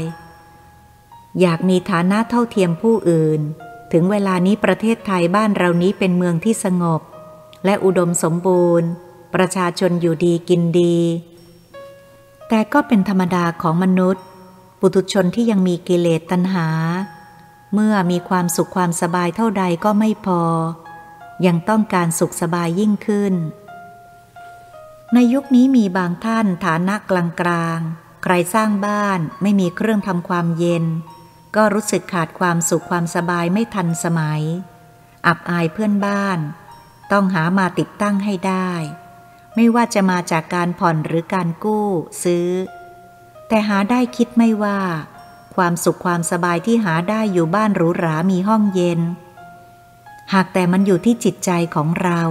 [1.41, 3.41] อยากมีฐานะเท่าเทียมผู้อื่น
[3.93, 7.01] ถึงเวลานี้ประเทศไทยบ้านเรานี้เป็นเมืองที่สงบ
[7.65, 8.89] และอุดมสมบูรณ์
[9.35, 10.99] ประชาชนอยู่ดีกินดี
[12.49, 14.25] แต่ก็เป็นธรรมดาของมนุษย์
[14.81, 16.69] ปุถุชนที่ยังมีกิเลสตัณหา
[17.75, 20.43] เมื่อมีความสุขความสบายเท่าใดก็ไม่พอ
[21.47, 23.35] ยังต้องการสุขสบายยิ่งขึ้น
[25.15, 27.81] ในยุคนี้มีบางท่านฐานะกลางกลาง
[28.23, 30.85] ใครสร้างบ้านไม่มีเครื่องทำความเย็น
[31.57, 34.43] ก็รู้สึกขาดความสุขความสบายไม่ทันสมัย
[35.27, 36.39] อับอายเพื่อนบ้าน
[37.13, 38.71] ต้องหามาติดตั้งให้ได้
[39.55, 41.87] ไม่ว่าจะมาจากการผ่อนหรือการกู้
[42.23, 42.49] ซื้อ
[43.49, 44.81] แต่หาได้คิดไม่ว่า
[45.57, 49.01] ความสุขความสบายที่หาได้อยู่บ้านหรูหรามีห้องเย็น
[50.33, 52.23] หากแต่มันอยู่ที่จิตใจของเรา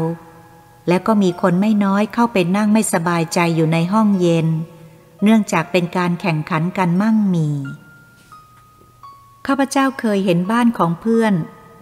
[0.87, 4.47] และก็มีคนไม่น้อยเข้าไปนั่งไม่สบายใจอยู่ในห้องเย็น
[5.23, 7.49] เนื่องจากเป็นการแข่งขันกันมั่งมี
[9.47, 11.33] ข้าพเจ้าเคยเห็นบ้านของเพื่อน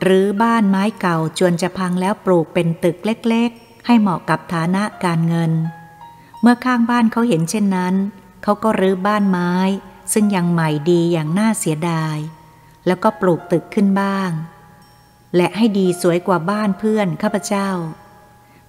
[0.04, 5.52] หรือบ้านไม้เก่าจวนจะพังแล้วปลูกเป็นตึกเล็กๆ ให้เหมาะกับฐานะการเงิน
[6.42, 7.96] เมื่อข้างบ้านเขาเห็นเช่นนั้น
[8.44, 9.54] เขาก็รื้อบ้านไม้
[10.14, 12.18] ซึ่งยังใหม่ดีอย่างน่าเสียดาย
[12.88, 14.30] แล้วก็ปลูกตึกขึ้นบ้าง
[15.36, 17.70] และให้ดีสวยกว่าบ้านเพื่อนข้าพเจ้า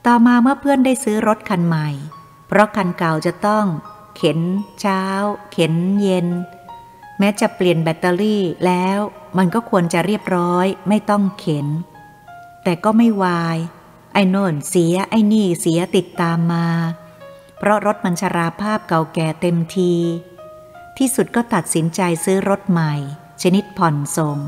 [0.07, 1.89] ต่อมาเมื่อเพื่อนได้ซื้อรถคันใหม่
[2.49, 3.67] เพราะคันเก่าจะต้อง
[4.17, 4.41] เข็น
[4.81, 5.05] เช้า
[5.53, 6.29] เข็นเย็น
[7.19, 8.99] แม้จะเปลี่ยนแบตเตอรี่แล้ว
[9.39, 11.67] มันก็ควรจะเรียบร้อย ไม่ต้องเข็น
[12.65, 13.59] แต่ก็ไม่วาย
[14.13, 16.69] ไอ้นนเสียไอ้นี่เสียติดตามมา
[17.59, 19.95] เพราะรถมันชราภาพเก่าแก่เต็มที
[20.99, 22.95] ที่สุดก็ตัดสินใจซื้อรถใหม่
[23.43, 24.39] ชนิดผ่อนส่ง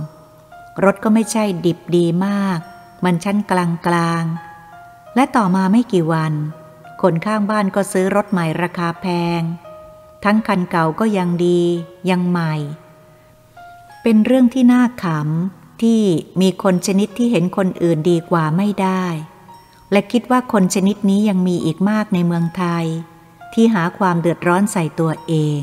[0.84, 2.58] รถก็ไม่ใช่ดิบดีมาก
[3.04, 4.24] มันชั้นกลางกลาง
[5.14, 6.32] และต่อมาไม่กี่วัน
[7.02, 9.06] คนข้างบ้านก็ซื้อรถใหม่ราคาแพ
[9.40, 9.42] ง
[10.24, 11.60] ทั้งคันเก่าก็ยังดี
[12.10, 12.54] ยังใหม่
[14.02, 16.00] เป็นเรื่องที่น่าขำที่
[16.40, 19.04] มีคนชนิดที่เห็นคนอื่นดีกว่าไม่ได้
[19.92, 22.86] และคิดว่าคนชนิดนี้ยังมีอีกมากในเมืองไทย
[23.52, 25.60] ที่หาความเดือดร้อนใส่ตัวเอง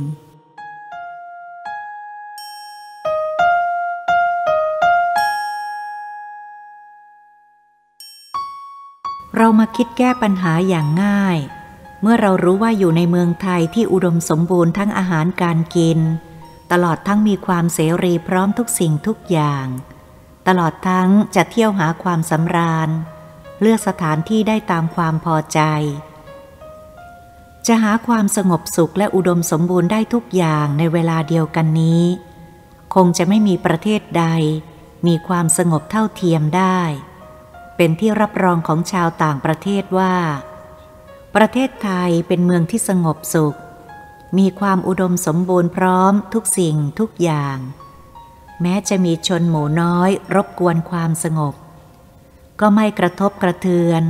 [9.38, 11.38] เรามาคิดแก้ปัญหาอย่างง่าย
[12.02, 16.00] เมื่อเรารู้ว่าอยู่ในเมืองไทยที่อุดมสมบูรณ์ทั้งอาหารการกิน
[16.72, 19.66] ตลอดทั้งมีความเสรีพร้อมทุกสิ่งทุกอย่าง
[20.48, 22.90] ตลอดทั้งจะเที่ยวหาความสำราญ
[23.62, 25.60] เลือกสถานที่ได้ตามความพอใจ
[27.68, 32.04] จะหาความสงบสุขและอุดมสมบูรณ์ได้ทุกอย่างในเวลาเดียวกันนี้
[32.96, 34.26] คงจะไม่มีประเทศใด
[35.08, 36.82] มีความสงบเท่าเทียมได้
[37.84, 40.16] เป็นที่รับรองของชาวต่างประเทศว่า
[41.36, 43.58] ประเทศไทยเป็นเมืองที่สงบสุข
[44.38, 47.58] มีความอุดมสมบูรณ์พร้อมทุกสิ่งทุกอย่าง
[48.62, 51.56] แม้จะมีชนหมู่น้อย รบกวนความสงบ
[52.60, 54.04] ก็ไม่กระทบกระเทือน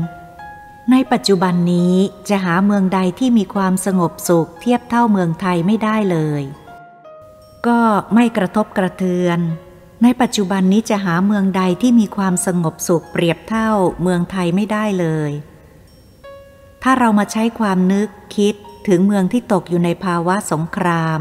[0.92, 1.96] ในปัจจุบันนี้
[2.30, 6.44] จะหาเมืองใดที่มีความสงบสุขเทียบเท่าเมืองไทยไม่ได้เลย
[7.68, 7.80] ก็
[8.14, 9.40] ไม่กระทบกระเทือน
[10.04, 15.32] ในปัจจุบันนี้จะหาเมืองใดที่มีความสงบสุขเปรียบเท่าเมืองไทยไม่ได้เลย
[16.84, 18.56] ถ้าเรามาใช้ความนึกคิด
[18.88, 21.20] ถึงเมืองที่ตกอยู่ในภาวะสงคราม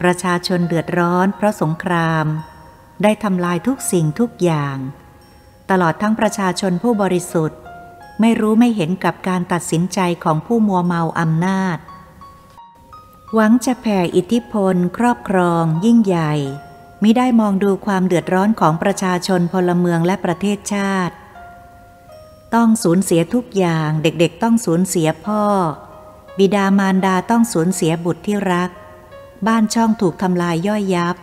[0.00, 2.26] ประชาชนเดือดร้อนเพราะสงคราม
[3.02, 4.76] ได้ทำลายทุกสิ่งทุกอย่าง
[5.70, 7.58] ตลอดทั้งประชาชนผู้บริสุทธิ์
[8.20, 11.78] ไม่รู้ไม่เห็นกับการตัดสินใจของผู้มัวเมาอำนาจ
[13.34, 16.34] หวังจะแผ่อิทธิพล ครอบครอง ยิ่งใหญ่
[17.02, 21.14] มิได้มองดูความเดือดร้อนของประชาชนพลเมืองและประเทศชาติ
[22.54, 25.44] ต้องสูญเสียทุกอย่างเด็กๆต้องสูญเสียพ่อ
[26.38, 28.70] บิดามารดาต้องสูญเสียบุตรที่รัก
[29.46, 31.16] บ้านช่องถูกทำลายย่อยยับ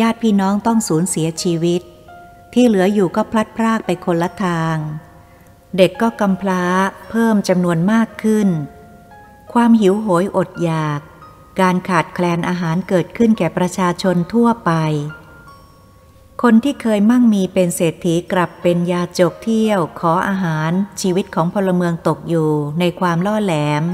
[0.00, 1.82] ญาติพี่น้องต้องสูญเสียชีวิต
[2.54, 4.76] ที่เหลืออยู่ก็พลัดพรากไปคนละทาง
[5.76, 6.64] เด็กก็กำพร้า
[7.10, 8.48] เพิ่มจำนวนมากขึ้น
[9.52, 11.00] ความหิวโหยอดอยาก
[11.60, 14.72] การขาดแคลนอาหารเกิดขึ้นแก่ประชาชนทั่วไป
[16.42, 20.70] คนที่เคยมั่งมีเป็นเศรษฐีกลับเป็นยาจกเที่ยว ขออาหาร
[21.00, 23.84] ชีวิตของพลเมืองตกอยู่ในความล่อแหลม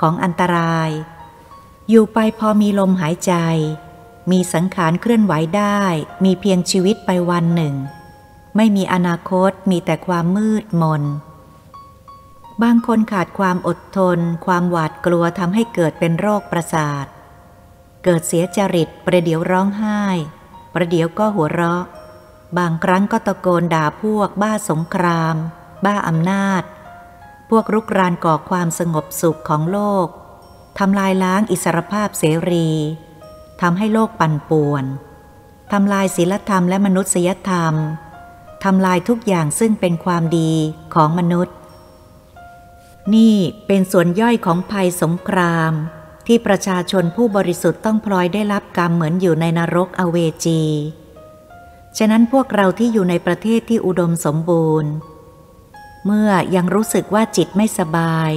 [0.00, 0.90] ของอันตราย
[1.88, 3.34] อยู่ไปพอมีลมหายใจ
[4.30, 5.82] มีสังขารเคลื่อนไหวได้
[6.24, 7.74] มีเพียงชีวิตไปวันหนึ่ง
[8.56, 11.02] ไม่มีอนาคตมีแต่ความมืดมน
[12.62, 17.06] บางคนขาดความอดทน ความหวาดกลัวทำให้เกิดเป็นโรคประสาท
[18.04, 20.00] เกิดเสียจริตประเดี๋ยวร้องไห้
[20.74, 21.84] ประเดี๋ยวก็หัวเราะ
[22.58, 25.36] บางครั้งก็ตะโกนด่าพวก บ้าสงคราม
[25.84, 26.62] บ้าอำนาจ
[27.50, 30.06] พวกรุกรานก่อความสงบสุขของโลก
[30.78, 32.70] ทำลายล้างอิสรภาพเสรี
[33.60, 34.84] ทำให้โลกปั่นป่วน
[35.72, 37.74] ทำลายศีลธรรมและมนุษยธรรม
[38.64, 40.52] ทำลายทุกอย่างซึ่งเป็นความดี
[40.94, 41.56] ของมนุษย์
[43.14, 43.36] นี่
[43.66, 45.72] เป็นส่วนย่อยของภัยสงคราม
[46.26, 50.62] ที่ประชาชนผู้บริสุทธิ์ต้องพลอยได้รับกรรมเหมือนอยู่ในนรกอเวจี
[51.98, 54.92] ฉะนั้นพวกเราที่อยู่ในประเทศที่อุดมสมบูรณ์
[56.06, 58.30] เมื่อยังรู้สึกว่าจิตไม่สบาย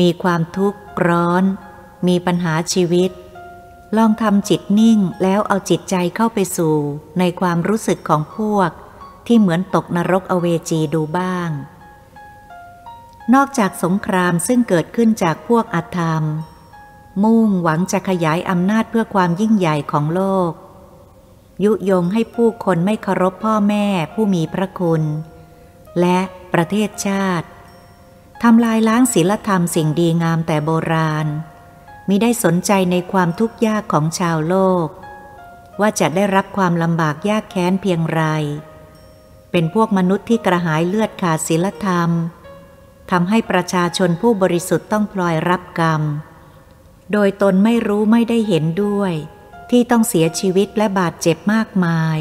[0.00, 1.44] มีความทุกข์ร้อน
[2.08, 3.10] มีปัญหาชีวิต
[3.96, 6.76] ลองทำจิตนิ่งแล้วเอาจิตใจเข้าไปสู่
[7.18, 8.70] ในความรู้สึกของพวก
[9.26, 11.48] ที่เหมือนตกนรกอเวจีดูบ้าง
[13.34, 16.24] นอกจากสงครามซึ่งเกิดขึ้นจากพวกอธรรม
[17.22, 20.52] มุ่งหวังจะขยายอำนาจเพื่อความยิ่งใหญ่ของโลก
[21.64, 25.02] ยุยงให้ผู้คนไม่เคารพพ่อแม่ผู้มีพระคุณ
[26.00, 26.18] และ
[26.52, 27.46] ประเทศชาติ
[28.42, 31.26] ทำลายล้างศีลธรรมสิ่งดีงามแต่โบราณ
[32.08, 34.56] มิได้สนใจในความทุกข์ยากของชาวโล
[34.86, 34.88] ก
[35.80, 38.22] ว่าจะได้รับความลำบากยากแค้นเพียงไร
[39.50, 42.10] เป็นพวกมนุษย์ที่กระหายเลือดขาดศีลธรรม
[43.10, 46.02] ทำให้ประชาชนผู้บริสุทธิ์ต้องพลอยรับกรรม
[47.12, 49.12] โดยตนไม่รู้ไม่ได้เห็นด้วย
[49.70, 52.18] ที่ต้องเสียชีวิตและบาดเจ็บมากมาย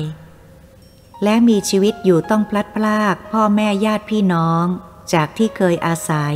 [1.23, 4.65] และมีชีวิตอยู่ต้องพลัดพรากพ่อแม่ญาติพี่น้อง
[5.13, 6.35] จากที่เคยอาศัย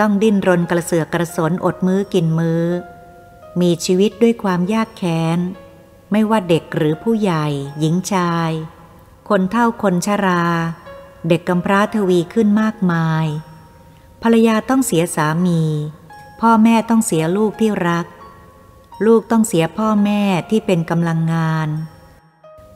[0.00, 2.64] ต้องดิ้นรนกระเสือกกระสนอดมื้อกินมือ้อ
[3.60, 5.38] มีชีวิตด้วยความยากแค้น
[6.12, 7.46] ไม่ว่าเด็กหรือผู้ใหญ่
[7.78, 8.50] หญิงชาย
[9.28, 10.44] คนเท่าคนชรา
[11.28, 13.26] เด็กกำพร้าทวีขึ้นมากมาย
[14.22, 15.62] ภรรยาต้องเสียสามี
[16.40, 18.06] พ่อแม่ต้องเสียลูกที่รัก
[19.06, 21.68] ลูกต้องเสียพ่อแม่ที่เป็นกำลังงาน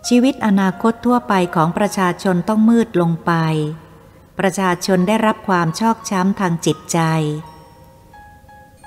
[0.09, 3.33] ชีวิตอนาคตทั่วไปของประชาชนต้องมืดลงไป
[4.39, 6.99] ประชาชนได้รับความชอกช้ำทางจิตใจ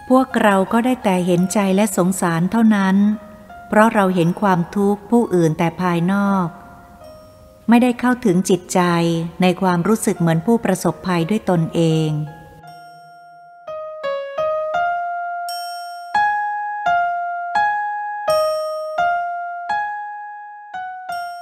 [0.10, 2.95] พวกเราก็ได้แต่เห็นใจและสงสารเท่านั้น
[3.68, 6.47] เพราะเราเห็นความทุกข์ผู้อื่นแต่ภายนอก
[7.70, 8.82] ไม่ได้เข้าถึงจิตใจ
[9.41, 12.10] ในความรู้สึกเหมือนผู้ประสบภัยด้วยตนเอง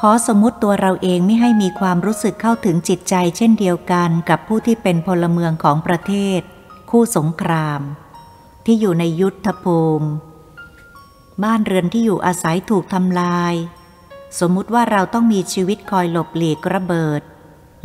[0.10, 6.42] อสมมติตัวเราเองไม่ให้มีความรู้สึกเข้าถึงจิตใจเช่นเดียวกันกับผู้ที่เป็นพลเมืองของประเทศ
[6.90, 7.82] คู่สงคราม
[8.66, 10.10] ที่อยู่ในยุทธภูมิ
[11.44, 13.54] บ้านเรือนที่อยู่อาศัยถูกทำลาย
[14.40, 17.22] สมมุติว่าเราต้องมีชีวิตคอยหลบหลีกระเบิด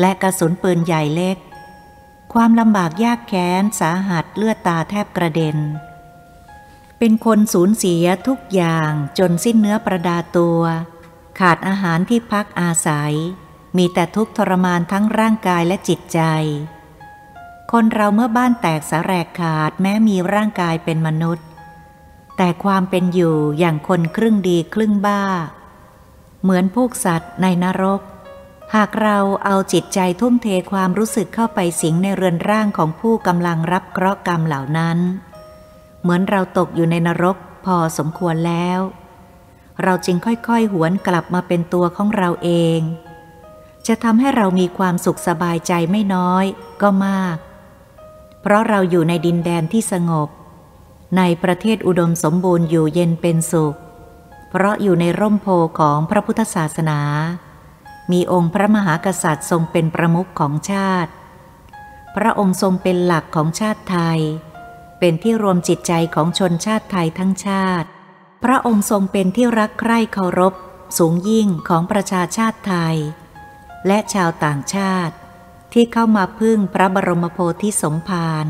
[0.01, 1.37] และกระสุนปืนใหญ่เล็ก
[2.35, 5.57] ความลำบากยากแค้นสาหัสเลือดตาแทบกระเด็น
[6.99, 10.61] เป็นคนสูญเสียทุกอย่างจนสิ้นเนื้อประดาตัว
[11.39, 13.15] ขาดอาหารที่พักอาศัย
[13.77, 16.21] มีแต่ทุกข์ทรมานทั้งร่างกายและจิตใจ
[17.73, 21.47] คนเราเมื่อบ้านแตกสาแรกขาดแม้มีร่างกายเป็นมนุษย์
[22.37, 25.23] แต่ความเป็นอยู่อย่างคนครึ่งดีครึ่งบ้า
[26.43, 28.01] เหมือนพวกสัตว์ในนรก
[28.75, 34.99] หากเราเอาจิตใจทุ่มเทความรู้สึกเข้าไปสิงในเรือนร่างของผู้กำลังรับเคราะห์กรรมเหล่านั้น
[36.03, 38.81] เหมือนเราตกอยู่ในนรกพอสมควรแล้ว
[39.85, 42.81] เราจึงค่อยๆ หวนกลับมาเป็นตัวของเราเอง
[43.87, 46.45] จะทำให้เรามีความสุขสบายใจไม่น้อย
[46.83, 47.37] ก็มาก
[48.41, 50.29] เพราะเราอยู่ในดินแดนที่สงบ
[51.17, 53.77] ในประเทศอุดมสมบูรณ์อยู่เย็นเป็นสุข
[54.51, 55.47] เพราะอยู่ในร่มโพ
[55.79, 57.01] ของพระพุทธศาสนา
[58.13, 61.11] มีองค์พระมหากษัตริย์ทรงเป็นประมุขของชาติ
[62.17, 64.21] พระองค์ทรงเป็นหลักของชาติไทย
[64.99, 67.89] เป็นที่รวมจิตใจของชนชาติไทยทั้งชาติ
[68.43, 70.55] พระองค์ทรงเป็นที่รักใคร่เคารพ
[70.99, 72.97] สูงยิ่งของประชาชาติไทย
[73.87, 75.15] และชาวต่างชาติ
[75.73, 78.47] ที่เข้ามาพึ่งพระบรมโพธิสมภาร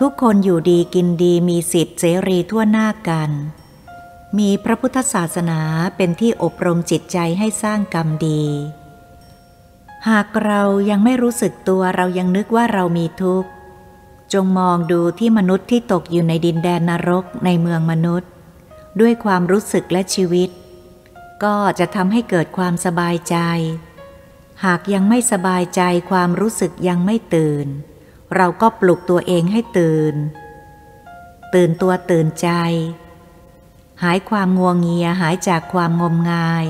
[0.00, 3.30] ทุกคนอยู่ดีกินดีมีสิทธิเสรีทั่วหน้ากัน
[4.38, 5.60] มีพระพุทธศาสนา
[5.96, 8.44] เป็นที่อบรมจิตใจให้สร้างกรรมดี
[10.08, 13.48] หากเรายังไม่รู้สึกตัวเรายังนึกว่าเรามีทุกข์
[14.32, 18.30] จงมองดูที่มนุษย์ที่ตกอยู่ในดินแดนนรกในเมืองมนุษย์
[19.00, 20.50] ด้วยความรู้สึกและชีวิต
[21.44, 23.36] ก็จะทำให้เกิดความสบายใจ
[24.64, 27.66] หากยังไม่สบายใจความรู้สึกยังไม่ตื่น
[28.36, 30.14] เราก็ปลุกตัวเองให้ตื่น
[31.54, 32.48] ตื่นตัวตื่นใจ
[34.02, 36.66] หายความงัวงเงียหายจากความงมงาย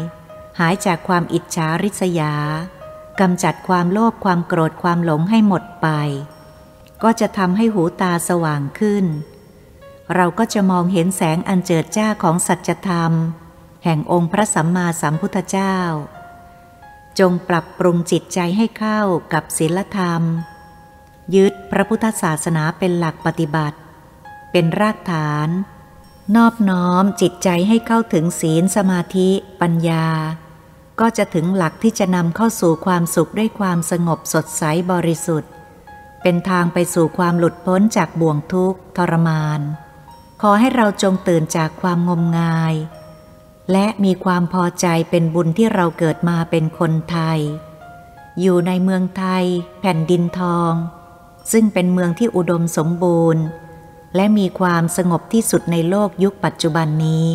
[0.61, 2.35] หายจากความอิจฉาริษยา
[3.21, 5.89] กำจัดความโลภความโกรธความหลงให้หมดไป
[7.03, 9.05] ก็จะทำให้หูตาสว่างขึ้น
[10.15, 13.13] เราก็จะมองเห็นแสงอันเจิดจ้าของสัจธรรม
[13.85, 15.77] แห่งองค์พระสัมมาสัมพุทธเจ้า
[17.19, 19.01] จงปรับปรุงจิตใจให้เข้า
[19.33, 20.23] กับศีลธรรม
[21.35, 23.79] ยึดพระพุทธศาสนาเป็นหลักปฏิบัติ
[24.53, 25.49] เป็นรากฐาน
[26.37, 29.31] นอบน้อมจิตใจให้เข้าถึงศีลสมาธิ
[29.61, 30.07] ปัญญา
[31.01, 35.51] ก็จะถึงหลักที่จะนำเข้าสู่ความสุขด้วยความสงบสดใสบริสุทธิ์
[36.23, 39.61] เป็นทางไปสู่ความหลุดพ้นจากบ่วงทุกข์ทรมาน
[40.49, 42.75] อให้เราจงตื่นจากความงมงาย
[43.73, 47.39] และมีความพอใจเป็นบุญที่เราเกิดมาเป็นคนไทย
[48.41, 49.45] อยู่ในเมืองไทย
[49.81, 50.73] แผ่นดินทอง
[51.53, 53.45] ซึ่งเป็นเมืองที่อุดมสมบูรณ์
[54.17, 57.29] และมีความสงบที่สุดในโลกยุคปัจจุบันนี้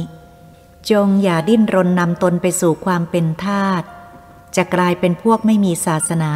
[0.92, 3.84] จงอย่าดิ้นรนนำตนไปสู่ความเป็นทาส
[4.56, 6.34] จะกลายเป็นพวกไม่มีศาสนา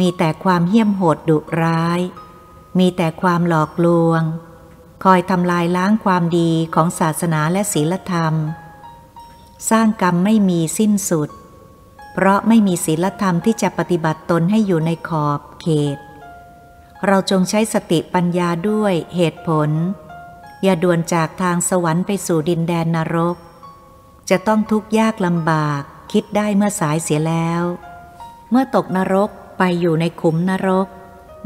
[0.00, 2.00] มีแต่ความเหี้ยมโหดดุร้าย
[2.78, 4.22] มีแต่ความหลอกลวง
[5.10, 8.34] คอยทำลายล้างความดีของศาสนาและศีลธรรม
[9.70, 11.28] สร้างกรรมไม่มีสิ้นสุด
[12.12, 15.98] เพราะไม่มีศีลธรรมที่จะปฏิบัติตนให้อยู่ในขอบเขต
[17.06, 19.70] เราจงใช้สติปัญญาด้วยเหตุผล
[20.62, 23.36] อย่าด่วนจากทางสวรรค์ไปสู่ดินแดนนรก
[24.30, 25.82] จะต้องทุกข์ยากลำบาก
[26.12, 27.62] คิดได้เมื่อสายเสียแล้ว
[28.50, 30.88] เมื่อตกนรกไปอยู่ในขุมนรก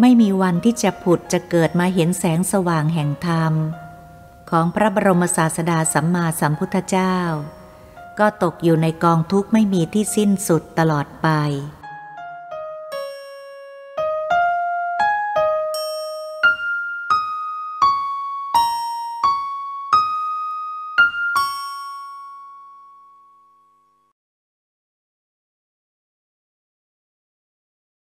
[0.01, 3.53] ไม่มีวันที่จะผุดจะเกิดมาเห็นแสงสว่างแห่งธรรม
[4.51, 7.17] ของพระบรมศาสดาสัมมาสัมพุทธเจ้า
[8.19, 11.29] ก็ตกอยู่ในกองทุกข์ไม่มีที่สิ้นสุดตลอดไป